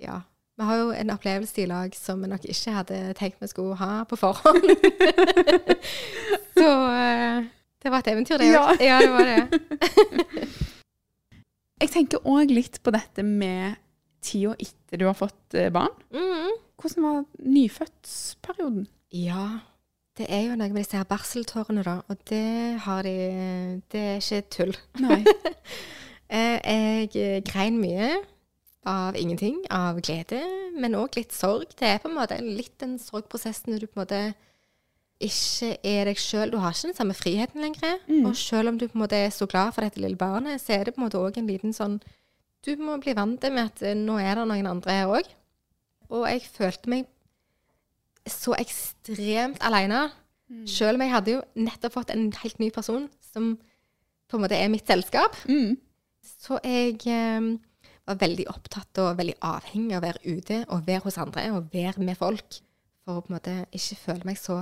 Ja. 0.00 0.22
Vi 0.56 0.64
har 0.64 0.76
jo 0.80 0.90
en 0.96 1.10
opplevelse 1.12 1.60
i 1.62 1.66
lag 1.68 1.92
som 1.96 2.22
vi 2.24 2.28
nok 2.32 2.44
ikke 2.48 2.72
hadde 2.72 3.00
tenkt 3.18 3.42
vi 3.42 3.48
skulle 3.50 3.76
ha 3.76 4.04
på 4.08 4.16
forhånd. 4.16 4.64
Så 6.56 6.70
eh, 6.96 7.44
det 7.82 7.92
var 7.92 8.00
et 8.00 8.08
eventyr, 8.14 8.38
det 8.40 8.48
Ja. 8.54 8.62
òg. 8.72 8.80
Ja, 8.80 8.98
det 9.04 9.10
var 9.12 9.24
det. 9.28 9.60
Jeg 11.82 11.90
tenker 11.92 12.24
òg 12.24 12.50
litt 12.56 12.78
på 12.82 12.92
dette 12.94 13.22
med 13.26 13.76
tida 14.24 14.54
etter 14.58 14.96
du 15.02 15.04
har 15.10 15.16
fått 15.18 15.54
eh, 15.54 15.68
barn. 15.74 15.92
Mhm. 16.14 16.54
Hvordan 16.80 17.04
var 17.06 17.22
nyfødtsperioden? 17.40 18.86
Ja, 19.16 19.44
det 20.18 20.26
er 20.32 20.42
jo 20.50 20.56
noe 20.56 20.68
med 20.72 20.82
disse 20.82 20.96
her 20.98 21.06
barseltårene, 21.08 21.84
da. 21.86 21.98
Og 22.12 22.16
det 22.28 22.80
har 22.84 23.02
de 23.04 23.14
Det 23.92 24.00
er 24.00 24.18
ikke 24.24 24.42
tull. 24.56 24.74
Nei. 25.04 25.20
Eh, 26.26 26.58
Jeg 27.14 27.44
grein 27.46 27.76
mye 27.78 28.16
av 28.86 29.16
ingenting, 29.18 29.58
av 29.72 29.98
glede, 30.04 30.40
men 30.78 30.94
òg 30.98 31.18
litt 31.18 31.34
sorg. 31.34 31.72
Det 31.78 31.88
er 31.88 32.02
på 32.02 32.10
en 32.10 32.18
måte 32.18 32.38
en, 32.38 32.52
litt 32.58 32.82
en 32.86 32.96
sorgprosess 33.02 33.64
når 33.66 33.82
du 33.82 33.86
på 33.88 33.98
en 33.98 34.02
måte 34.04 34.20
ikke 35.22 35.72
er 35.86 36.10
deg 36.10 36.20
sjøl. 36.20 36.52
Du 36.52 36.58
har 36.60 36.74
ikke 36.74 36.90
den 36.90 36.98
samme 36.98 37.16
friheten 37.16 37.64
lenger. 37.64 37.98
Mm. 38.06 38.28
Og 38.28 38.36
selv 38.38 38.70
om 38.70 38.78
du 38.78 38.86
på 38.86 38.98
en 38.98 39.02
måte 39.06 39.18
er 39.18 39.32
så 39.34 39.48
glad 39.48 39.72
for 39.74 39.86
dette 39.86 40.00
lille 40.02 40.18
barnet, 40.20 40.60
så 40.62 40.76
er 40.76 40.86
det 40.86 40.94
på 40.94 41.00
en 41.00 41.06
måte 41.06 41.20
òg 41.20 41.40
en 41.40 41.50
liten 41.50 41.74
sånn 41.76 41.98
Du 42.66 42.72
må 42.82 42.96
bli 42.98 43.14
vant 43.14 43.38
til 43.38 43.52
med 43.54 43.70
at 43.70 43.82
eh, 43.86 43.94
nå 43.94 44.16
er 44.18 44.34
det 44.34 44.46
noen 44.50 44.66
andre 44.66 44.94
her 44.94 45.12
òg. 45.18 45.28
Og 46.10 46.26
jeg 46.26 46.46
følte 46.50 46.90
meg 46.90 47.06
så 48.26 48.56
ekstremt 48.58 49.62
aleine. 49.62 50.08
Selv 50.66 50.94
om 50.94 51.02
jeg 51.02 51.10
hadde 51.10 51.32
jo 51.32 51.42
nettopp 51.58 51.94
fått 51.94 52.12
en 52.14 52.28
helt 52.42 52.60
ny 52.62 52.68
person 52.74 53.08
som 53.32 53.56
på 54.26 54.38
en 54.38 54.42
måte 54.44 54.58
er 54.58 54.70
mitt 54.70 54.86
selskap. 54.86 55.34
Mm. 55.46 55.76
Så 56.22 56.58
jeg 56.62 57.00
eh, 57.06 57.48
var 58.06 58.20
veldig 58.20 58.46
opptatt 58.52 59.02
og 59.02 59.16
veldig 59.18 59.36
avhengig 59.44 59.96
av 59.96 60.02
å 60.02 60.06
være 60.06 60.36
ute 60.36 60.60
og 60.70 60.86
være 60.86 61.04
hos 61.06 61.18
andre 61.22 61.48
og 61.56 61.72
være 61.72 62.04
med 62.06 62.18
folk. 62.18 62.60
For 63.04 63.18
å 63.18 63.24
på 63.24 63.32
en 63.32 63.38
måte 63.38 63.56
ikke 63.74 63.98
føle 64.04 64.28
meg 64.28 64.38
så 64.40 64.60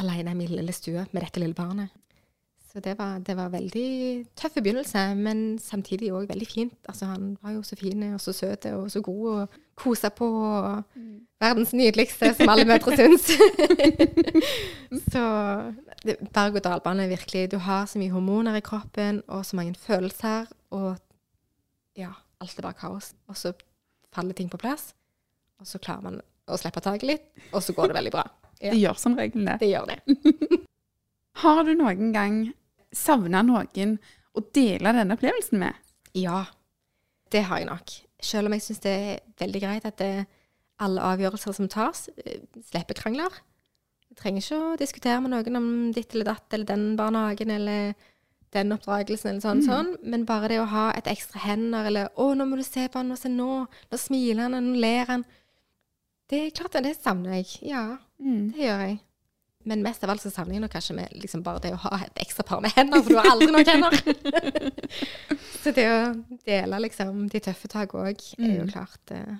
alene 0.00 0.34
i 0.34 0.38
min 0.38 0.52
lille 0.52 0.74
stue 0.76 1.06
med 1.10 1.22
dette 1.22 1.42
lille 1.42 1.56
barnet. 1.56 1.94
Så 2.76 2.82
det 2.84 2.98
var, 2.98 3.18
det 3.24 3.32
var 3.38 3.48
veldig 3.48 4.26
tøff 4.36 4.58
begynnelse, 4.58 5.14
men 5.16 5.38
samtidig 5.62 6.10
òg 6.12 6.26
veldig 6.28 6.48
fint. 6.50 6.74
Altså, 6.84 7.06
han 7.08 7.30
var 7.40 7.54
jo 7.54 7.62
så 7.64 7.78
fin 7.80 8.02
og 8.10 8.20
så 8.20 8.34
søt 8.36 8.66
og 8.68 8.90
så 8.92 9.00
god 9.00 9.28
og 9.30 9.54
kosa 9.80 10.10
på. 10.12 10.26
og 10.26 10.82
Verdens 11.40 11.72
nydeligste, 11.72 12.34
som 12.36 12.52
alle 12.52 12.66
mødre 12.68 12.98
syns. 12.98 13.30
så 15.12 15.24
berg-og-dal-bane 16.04 17.06
er 17.06 17.14
virkelig 17.14 17.50
Du 17.54 17.56
har 17.64 17.88
så 17.88 17.98
mye 17.98 18.12
hormoner 18.12 18.60
i 18.60 18.64
kroppen 18.66 19.22
og 19.26 19.46
så 19.46 19.56
mange 19.56 19.74
følelser, 19.74 20.44
og 20.70 20.96
ja, 21.96 22.12
alt 22.42 22.58
er 22.58 22.66
bare 22.66 22.78
kaos. 22.78 23.12
Og 23.30 23.38
så 23.38 23.52
faller 24.14 24.36
ting 24.36 24.50
på 24.52 24.60
plass, 24.60 24.90
og 25.60 25.68
så 25.68 25.80
klarer 25.82 26.06
man 26.06 26.20
å 26.46 26.58
slippe 26.60 26.82
taket 26.84 27.08
litt, 27.08 27.26
og 27.52 27.62
så 27.64 27.74
går 27.76 27.90
det 27.90 27.98
veldig 27.98 28.14
bra. 28.14 28.26
Ja. 28.60 28.70
Det 28.72 28.80
gjør 28.80 28.96
som 28.96 29.16
regel 29.18 29.44
det. 29.44 29.58
Det 29.60 29.68
gjør 29.68 29.90
det. 29.90 30.60
Har 31.42 31.58
du 31.66 31.74
noen 31.76 32.14
gang 32.14 32.38
savna 32.96 33.42
noen 33.44 33.98
å 34.32 34.42
dele 34.56 34.94
denne 34.96 35.16
opplevelsen 35.18 35.60
med? 35.60 35.76
Ja, 36.16 36.46
det 37.32 37.42
har 37.44 37.60
jeg 37.60 37.68
nok. 37.68 37.92
Selv 38.24 38.48
om 38.48 38.54
jeg 38.56 38.64
syns 38.64 38.80
det 38.84 38.94
er 38.96 39.18
veldig 39.42 39.60
greit 39.60 39.84
at 39.88 39.98
det, 40.00 40.24
alle 40.80 41.04
avgjørelser 41.04 41.52
som 41.58 41.68
tas, 41.68 42.06
eh, 42.24 42.40
slipper 42.70 42.96
krangler. 42.96 43.36
Jeg 44.08 44.16
trenger 44.22 44.44
ikke 44.44 44.60
å 44.62 44.78
diskutere 44.80 45.20
med 45.20 45.34
noen 45.34 45.60
om 45.60 45.68
ditt 45.92 46.14
eller 46.14 46.30
datt, 46.30 46.46
eller 46.56 46.68
den 46.68 46.86
barnehagen, 46.96 47.52
eller 47.52 47.92
den 48.56 48.72
oppdragelsen, 48.74 49.30
eller 49.36 49.44
sånn, 49.44 49.62
sånn. 49.66 49.90
Men 50.02 50.24
bare 50.28 50.48
det 50.52 50.60
å 50.62 50.68
ha 50.72 50.90
et 50.96 51.08
ekstra 51.12 51.40
hender, 51.44 51.86
eller 51.90 52.08
'Å, 52.16 52.34
nå 52.36 52.44
må 52.48 52.56
du 52.56 52.62
se 52.66 52.88
på 52.88 52.98
han, 53.02 53.10
og 53.12 53.18
se 53.18 53.28
nå. 53.28 53.66
Nå 53.92 53.98
smiler 53.98 54.42
han, 54.48 54.54
og 54.54 54.62
nå 54.62 54.80
ler 54.80 55.04
han.' 55.12 55.24
Det 56.28 56.38
er 56.46 56.50
klart 56.50 56.72
det 56.82 56.96
savner 56.98 57.34
jeg. 57.38 57.46
Ja, 57.70 57.98
Mm. 58.20 58.52
det 58.52 58.58
gjør 58.64 58.80
jeg. 58.88 59.00
Men 59.66 59.82
mest 59.82 60.02
av 60.04 60.10
alt 60.10 60.20
så 60.22 60.30
savner 60.30 60.54
jeg 60.54 60.60
nok 60.62 60.70
kanskje 60.72 60.94
med 60.94 61.12
liksom 61.12 61.42
bare 61.42 61.60
det 61.60 61.72
å 61.72 61.76
ha 61.76 61.96
et 62.04 62.14
ekstra 62.22 62.44
par 62.46 62.60
med 62.60 62.70
hender, 62.72 63.02
for 63.02 63.10
du 63.10 63.16
har 63.16 63.30
aldri 63.30 63.50
nok 63.50 63.66
hender. 63.66 64.70
så 65.62 65.72
det 65.74 65.86
å 65.90 66.24
dele 66.46 66.80
liksom 66.86 67.28
de 67.32 67.40
tøffe 67.40 67.68
tak 67.68 67.92
òg, 67.94 68.20
er 68.38 68.56
jo 68.58 68.62
Mm. 68.64 68.70
klart 68.72 69.10
eh. 69.10 69.36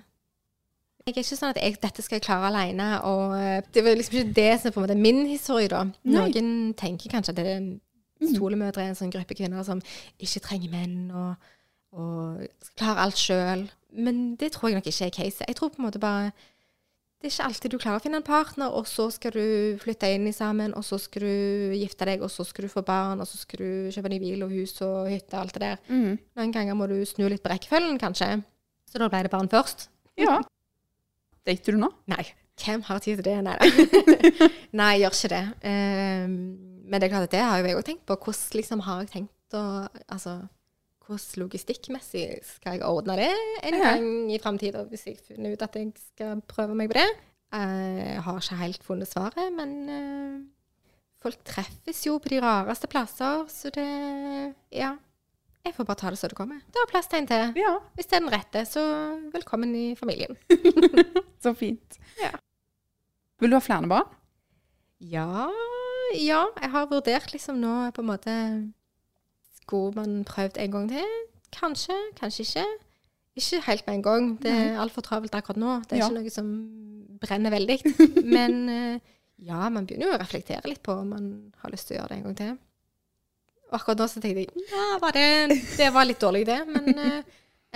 Jeg 1.07 1.15
er 1.15 1.21
ikke 1.23 1.37
sånn 1.39 1.49
at 1.55 1.61
jeg, 1.63 1.77
dette 1.81 2.03
skal 2.03 2.17
jeg 2.19 2.23
klare 2.27 2.47
alene, 2.51 3.01
og 3.07 3.35
eh, 3.39 3.61
det 3.71 3.83
var 3.85 3.95
liksom 3.95 4.17
ikke 4.19 4.33
det 4.35 4.59
som 4.59 4.67
er 4.67 4.73
på 4.75 4.81
en 4.81 4.87
måte 4.89 4.97
min 4.99 5.25
historie, 5.25 5.69
da. 5.71 5.83
Nei. 5.85 6.29
Noen 6.29 6.73
tenker 6.75 7.09
kanskje 7.09 7.29
at 7.31 7.35
det 7.39 7.45
er 7.47 7.79
stolemødre 8.21 8.83
er 8.83 8.91
en 8.91 8.99
sånn 8.99 9.13
gruppe 9.13 9.37
kvinner 9.37 9.65
som 9.67 9.81
ikke 10.19 10.43
trenger 10.47 10.73
menn, 10.73 10.99
og, 11.11 11.49
og 11.97 12.45
klarer 12.75 13.05
alt 13.05 13.21
sjøl. 13.21 13.65
Men 13.97 14.35
det 14.39 14.51
tror 14.53 14.69
jeg 14.69 14.79
nok 14.79 14.89
ikke 14.91 15.09
er 15.09 15.17
caset. 15.17 15.47
Jeg 15.47 15.59
tror 15.59 15.73
på 15.73 15.81
en 15.81 15.87
måte 15.87 16.03
bare 16.03 16.31
det 17.17 17.31
er 17.31 17.33
ikke 17.33 17.45
alltid 17.49 17.71
du 17.73 17.79
klarer 17.81 17.97
å 17.97 18.01
finne 18.03 18.19
en 18.21 18.25
partner, 18.25 18.73
og 18.77 18.85
så 18.85 19.07
skal 19.09 19.33
du 19.33 19.77
flytte 19.81 20.09
inn 20.13 20.27
i 20.29 20.33
sammen, 20.35 20.75
og 20.77 20.83
så 20.85 20.99
skal 21.01 21.23
du 21.25 21.73
gifte 21.73 22.05
deg, 22.05 22.21
og 22.21 22.29
så 22.29 22.45
skal 22.45 22.67
du 22.67 22.69
få 22.69 22.83
barn, 22.85 23.23
og 23.23 23.25
så 23.25 23.39
skal 23.41 23.63
du 23.63 23.89
kjøpe 23.95 24.11
ny 24.13 24.19
bil 24.21 24.45
og 24.45 24.53
hus 24.53 24.75
og 24.85 25.09
hytte 25.09 25.33
og 25.33 25.47
alt 25.47 25.55
det 25.57 25.63
der. 25.63 25.79
Mm. 25.89 26.19
Noen 26.37 26.53
ganger 26.53 26.77
må 26.77 26.85
du 26.91 26.99
snu 27.09 27.25
litt 27.25 27.41
på 27.41 27.49
rekkefølgen, 27.49 27.97
kanskje. 28.03 28.35
Så 28.85 29.01
da 29.01 29.09
ble 29.09 29.23
det 29.25 29.33
barn 29.33 29.49
først. 29.49 29.87
Ja. 30.21 30.37
Dater 31.49 31.73
du 31.73 31.81
nå? 31.81 31.89
Nei. 32.13 32.21
Hvem 32.61 32.85
har 32.85 33.01
tid 33.01 33.17
til 33.17 33.25
det? 33.25 33.35
Nei 33.45 33.57
da. 33.57 33.65
Nei, 34.77 34.91
jeg 34.93 35.07
gjør 35.07 35.17
ikke 35.17 35.33
det. 35.33 35.43
Ehm, 35.71 36.37
men 36.87 36.99
det 37.01 37.07
er 37.07 37.13
klart 37.13 37.27
at 37.27 37.33
det 37.35 37.41
har 37.43 37.59
jo 37.61 37.67
jeg 37.69 37.77
òg 37.79 37.85
tenkt 37.87 38.05
på. 38.09 38.15
Hvordan 38.23 38.57
liksom 38.61 38.81
har 38.87 39.01
jeg 39.03 39.11
tenkt 39.13 39.55
å 39.57 39.63
Altså, 40.09 40.33
hvordan 41.07 41.39
logistikkmessig 41.43 42.25
skal 42.43 42.77
jeg 42.77 42.83
ordne 42.87 43.15
det 43.19 43.29
en 43.63 43.73
Ja. 43.77 43.93
gang 43.95 44.31
i 44.31 44.39
framtida, 44.43 44.83
hvis 44.89 45.05
jeg 45.07 45.17
finner 45.23 45.53
ut 45.55 45.61
at 45.63 45.75
jeg 45.75 45.93
skal 46.09 46.41
prøve 46.47 46.75
meg 46.75 46.89
på 46.91 46.97
det? 46.99 47.07
Eh, 47.53 48.15
Jeg 48.15 48.21
har 48.25 48.39
ikke 48.41 48.55
helt 48.59 48.83
funnet 48.83 49.07
svaret, 49.07 49.53
men 49.55 49.89
uh, 49.89 50.41
folk 51.23 51.37
treffes 51.47 52.01
jo 52.05 52.17
på 52.19 52.29
de 52.33 52.41
rareste 52.43 52.87
plasser, 52.91 53.45
så 53.47 53.71
det 53.71 54.53
Ja. 54.71 54.95
Jeg 55.65 55.73
får 55.75 55.85
bare 55.85 55.95
ta 55.99 56.09
det 56.09 56.17
så 56.19 56.27
det 56.29 56.35
kommer. 56.37 56.59
Det 56.71 56.79
var 56.79 56.87
plass 56.91 57.07
til 57.11 57.19
en 57.19 57.27
til. 57.27 57.53
Ja. 57.59 57.73
Hvis 57.95 58.07
det 58.07 58.15
er 58.15 58.19
den 58.23 58.31
rette, 58.31 58.61
så 58.65 58.83
velkommen 59.33 59.73
i 59.75 59.95
familien. 59.95 60.37
Så 61.43 61.51
fint. 61.55 61.97
Ja. 62.21 62.31
Vil 63.39 63.51
du 63.51 63.55
ha 63.55 63.59
flere 63.61 63.87
barn? 63.87 64.07
Ja, 64.99 65.51
ja. 66.15 66.45
Jeg 66.61 66.69
har 66.71 66.85
vurdert 66.91 67.31
liksom 67.33 67.59
nå 67.61 67.91
på 67.95 68.01
en 68.03 68.07
måte 68.11 68.33
Skulle 69.61 69.95
man 69.95 70.23
prøvd 70.27 70.57
en 70.63 70.71
gang 70.71 70.89
til? 70.89 71.15
Kanskje, 71.51 71.95
kanskje 72.19 72.43
ikke. 72.45 72.65
Ikke 73.37 73.61
helt 73.67 73.87
med 73.87 73.95
en 73.95 74.03
gang. 74.03 74.29
Det 74.41 74.51
er 74.51 74.79
altfor 74.81 75.01
travelt 75.05 75.35
akkurat 75.35 75.57
nå. 75.61 75.81
Det 75.89 75.97
er 75.97 75.97
Ja. 76.01 76.07
ikke 76.09 76.21
noe 76.21 76.29
som 76.33 76.47
brenner 77.21 77.51
veldig. 77.51 77.77
Men 78.35 78.69
eh, 78.69 78.99
ja, 79.45 79.69
man 79.69 79.85
begynner 79.85 80.07
jo 80.11 80.15
å 80.17 80.21
reflektere 80.21 80.65
litt 80.69 80.81
på 80.83 80.91
om 80.93 81.09
man 81.13 81.27
har 81.61 81.71
lyst 81.73 81.87
til 81.87 81.97
å 81.97 81.99
gjøre 82.01 82.09
det 82.09 82.17
en 82.17 82.23
gang 82.29 82.37
til. 82.39 82.57
Og 83.67 83.75
akkurat 83.79 83.99
nå 83.99 84.07
så 84.07 84.21
tenkte 84.23 84.45
jeg 84.45 84.65
ja, 84.71 84.85
var 85.03 85.11
det, 85.17 85.27
det 85.77 85.89
var 85.93 86.07
litt 86.07 86.21
dårlig, 86.23 86.45
det. 86.47 86.59
Men 86.71 86.87
eh, 86.97 87.21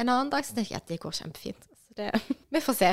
en 0.01 0.09
annen 0.09 0.29
dag 0.31 0.45
så 0.47 0.55
tenkte 0.55 0.73
jeg 0.73 0.81
at 0.81 0.87
det 0.87 0.99
går 1.03 1.11
kjempefint. 1.19 1.67
Så 1.85 1.97
det, 1.99 2.11
vi 2.55 2.61
får 2.63 2.77
se. 2.79 2.91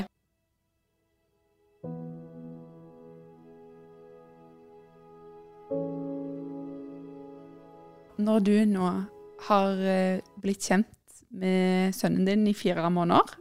Når 8.19 8.39
du 8.43 8.55
nå 8.67 8.87
har 9.47 9.85
eh, 9.87 10.25
blitt 10.43 10.67
kjent 10.67 11.21
med 11.29 11.95
sønnen 11.95 12.27
din 12.27 12.49
i 12.51 12.57
fire 12.57 12.89
måneder, 12.91 13.37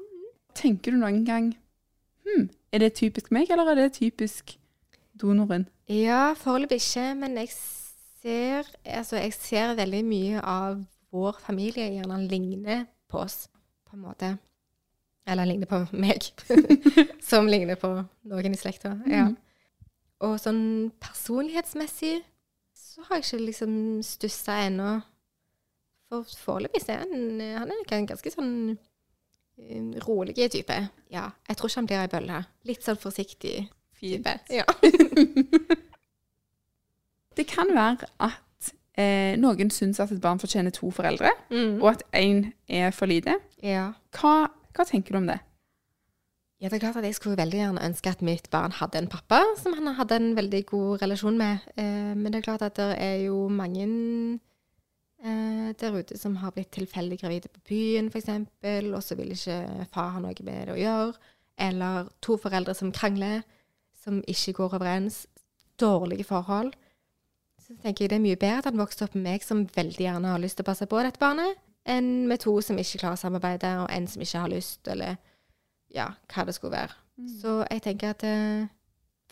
tenker 0.58 0.94
du 0.94 1.00
noen 1.02 1.24
gang 1.26 1.50
hm, 2.28 2.50
er 2.74 2.84
det 2.84 2.94
typisk 3.00 3.32
meg, 3.34 3.50
eller 3.50 3.72
er 3.72 3.80
det 3.82 3.96
typisk 3.98 4.58
donoren? 5.18 5.66
Ja, 5.90 6.36
foreløpig 6.38 6.82
ikke, 6.82 7.08
men 7.18 7.40
jeg 7.40 7.50
ser, 7.56 8.70
altså 8.84 9.18
jeg 9.18 9.34
ser 9.34 9.76
veldig 9.80 10.04
mye 10.06 10.44
av 10.44 10.84
vår 11.16 11.40
familie 11.42 11.88
gjerne 11.96 12.20
ligner 12.28 12.86
på 13.10 13.24
oss, 13.24 13.48
på 13.88 13.96
en 13.96 14.04
måte. 14.04 14.34
Eller 15.28 15.48
ligner 15.48 15.68
på 15.68 15.82
meg, 15.96 16.30
som 17.30 17.50
ligner 17.50 17.80
på 17.80 17.94
noen 18.30 18.54
i 18.54 18.60
slekta. 18.60 18.94
Ja. 19.10 19.30
Og 20.28 20.38
sånn 20.42 20.92
personlighetsmessig 21.02 22.20
så 22.98 23.04
har 23.06 23.20
jeg 23.20 23.26
ikke 23.28 23.46
liksom 23.46 23.74
stussa 24.04 24.56
ennå. 24.66 24.96
For 26.10 26.24
foreløpig 26.40 26.82
er 26.90 27.04
han, 27.04 27.42
han 27.62 27.72
er 27.72 27.98
en 28.00 28.08
ganske 28.10 28.32
sånn 28.34 28.54
eh, 29.60 30.00
rolig 30.08 30.34
type. 30.50 30.78
Ja, 31.14 31.28
jeg 31.48 31.58
tror 31.60 31.70
ikke 31.70 31.82
han 31.84 31.90
blir 31.92 32.02
ei 32.02 32.10
bølle. 32.12 32.40
Litt 32.66 32.84
sånn 32.88 32.98
forsiktig 33.02 33.68
type. 34.02 34.38
Ja. 34.50 34.66
Det 37.38 37.46
kan 37.48 37.70
være 37.76 38.08
at 38.26 38.72
eh, 38.98 39.36
noen 39.38 39.70
syns 39.70 40.00
at 40.02 40.10
et 40.16 40.22
barn 40.24 40.40
fortjener 40.42 40.74
to 40.74 40.90
foreldre, 40.92 41.30
Mm. 41.54 41.76
og 41.84 41.90
at 41.92 42.02
én 42.18 42.48
er 42.68 42.90
for 42.92 43.06
lite. 43.06 43.36
Ja. 43.62 43.92
Hva, 44.18 44.48
hva 44.74 44.86
tenker 44.90 45.14
du 45.14 45.20
om 45.22 45.28
det? 45.30 45.38
Ja, 46.58 46.70
det 46.70 46.80
er 46.80 46.82
klart 46.88 46.98
at 46.98 47.06
jeg 47.06 47.14
skulle 47.14 47.38
veldig 47.38 47.60
gjerne 47.60 47.86
ønske 47.86 48.10
at 48.10 48.24
mitt 48.26 48.48
barn 48.50 48.74
hadde 48.74 48.98
en 48.98 49.10
pappa 49.12 49.44
som 49.60 49.76
han 49.78 49.94
hadde 49.94 50.18
en 50.18 50.32
veldig 50.38 50.64
god 50.72 51.04
relasjon 51.04 51.38
med. 51.38 51.68
Eh, 51.78 52.14
men 52.18 52.32
det 52.32 52.40
er 52.40 52.48
klart 52.48 52.66
at 52.66 52.80
det 52.80 52.96
er 52.98 53.20
jo 53.28 53.44
mange 53.54 53.86
eh, 55.22 55.68
der 55.78 56.00
ute 56.00 56.18
som 56.18 56.40
har 56.42 56.56
blitt 56.56 56.72
tilfeldig 56.74 57.20
gravide 57.22 57.52
på 57.54 57.62
byen, 57.70 58.10
f.eks., 58.10 58.32
og 58.90 59.04
så 59.06 59.20
vil 59.20 59.36
ikke 59.36 59.60
far 59.94 60.16
ha 60.16 60.24
noe 60.24 60.34
med 60.42 60.66
det 60.66 60.74
å 60.74 60.82
gjøre. 60.82 61.30
Eller 61.68 62.10
to 62.26 62.40
foreldre 62.42 62.74
som 62.78 62.92
krangler, 62.94 63.46
som 64.02 64.24
ikke 64.26 64.58
går 64.58 64.80
overens. 64.80 65.28
Dårlige 65.78 66.26
forhold. 66.26 66.74
Så 67.62 67.78
tenker 67.84 68.06
jeg 68.06 68.16
det 68.16 68.18
er 68.18 68.26
mye 68.26 68.40
bedre 68.40 68.64
at 68.64 68.70
han 68.72 68.82
vokste 68.82 69.06
opp 69.06 69.14
med 69.14 69.28
meg 69.30 69.46
som 69.46 69.68
veldig 69.76 70.06
gjerne 70.06 70.34
har 70.34 70.42
lyst 70.42 70.58
til 70.58 70.66
å 70.66 70.72
passe 70.72 70.90
på 70.90 71.06
dette 71.06 71.22
barnet, 71.22 71.58
enn 71.86 72.26
med 72.30 72.42
to 72.42 72.58
som 72.66 72.80
ikke 72.82 73.04
klarer 73.04 73.20
å 73.20 73.26
samarbeide, 73.28 73.74
og 73.84 73.92
en 73.94 74.08
som 74.10 74.24
ikke 74.26 74.42
har 74.42 74.54
lyst, 74.58 74.88
eller 74.90 75.20
ja, 75.98 76.12
hva 76.32 76.46
det 76.48 76.56
skulle 76.56 76.78
være. 76.78 76.96
Så 77.42 77.60
jeg 77.66 77.82
tenker 77.82 78.14
at 78.14 78.24
eh, 78.28 78.70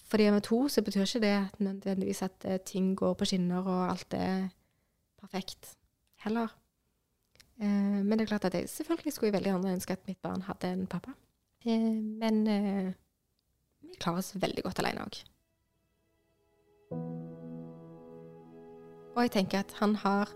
fordi 0.05 0.23
jeg 0.23 0.35
er 0.35 0.45
to, 0.45 0.67
så 0.69 0.81
betyr 0.81 1.05
ikke 1.05 1.19
det 1.19 1.33
at 1.37 1.59
nødvendigvis 1.59 2.21
at 2.25 2.45
eh, 2.45 2.59
ting 2.65 2.95
går 2.97 3.13
på 3.13 3.25
skinner, 3.25 3.61
og 3.61 3.89
alt 3.91 4.13
er 4.17 4.47
perfekt 5.21 5.75
heller. 6.25 6.47
Eh, 7.61 7.67
men 8.05 8.11
det 8.11 8.21
er 8.21 8.33
klart 8.33 8.45
at 8.45 8.53
jeg 8.53 8.69
selvfølgelig 8.69 9.13
skulle 9.13 9.27
jeg 9.27 9.33
veldig 9.33 9.51
gjerne 9.51 9.73
ønske 9.73 9.93
at 9.93 10.07
mitt 10.07 10.21
barn 10.21 10.41
hadde 10.41 10.71
en 10.73 10.87
pappa. 10.87 11.11
Eh, 11.65 11.93
men 12.21 12.47
eh, 12.47 12.93
vi 13.81 13.95
klarer 13.99 14.17
oss 14.17 14.35
veldig 14.41 14.63
godt 14.63 14.79
alene 14.79 15.05
òg. 15.05 15.21
Og 19.15 19.21
jeg 19.21 19.31
tenker 19.31 19.59
at 19.59 19.71
han 19.79 19.95
har 19.95 20.29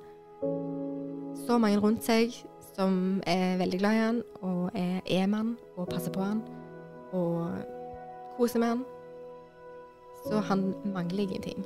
så 1.47 1.57
mange 1.57 1.79
rundt 1.79 2.05
seg 2.05 2.31
som 2.79 3.21
er 3.27 3.57
veldig 3.59 3.79
glad 3.79 3.93
i 3.93 4.03
han, 4.05 4.21
og 4.41 4.71
er 4.73 5.01
e 5.05 5.25
mann 5.27 5.57
og 5.75 5.89
passer 5.91 6.13
på 6.15 6.23
han, 6.23 6.39
og 7.11 7.51
koser 8.37 8.59
med 8.59 8.67
han. 8.67 8.85
Så 10.23 10.39
han 10.39 10.63
mangler 10.85 11.25
ingenting. 11.25 11.65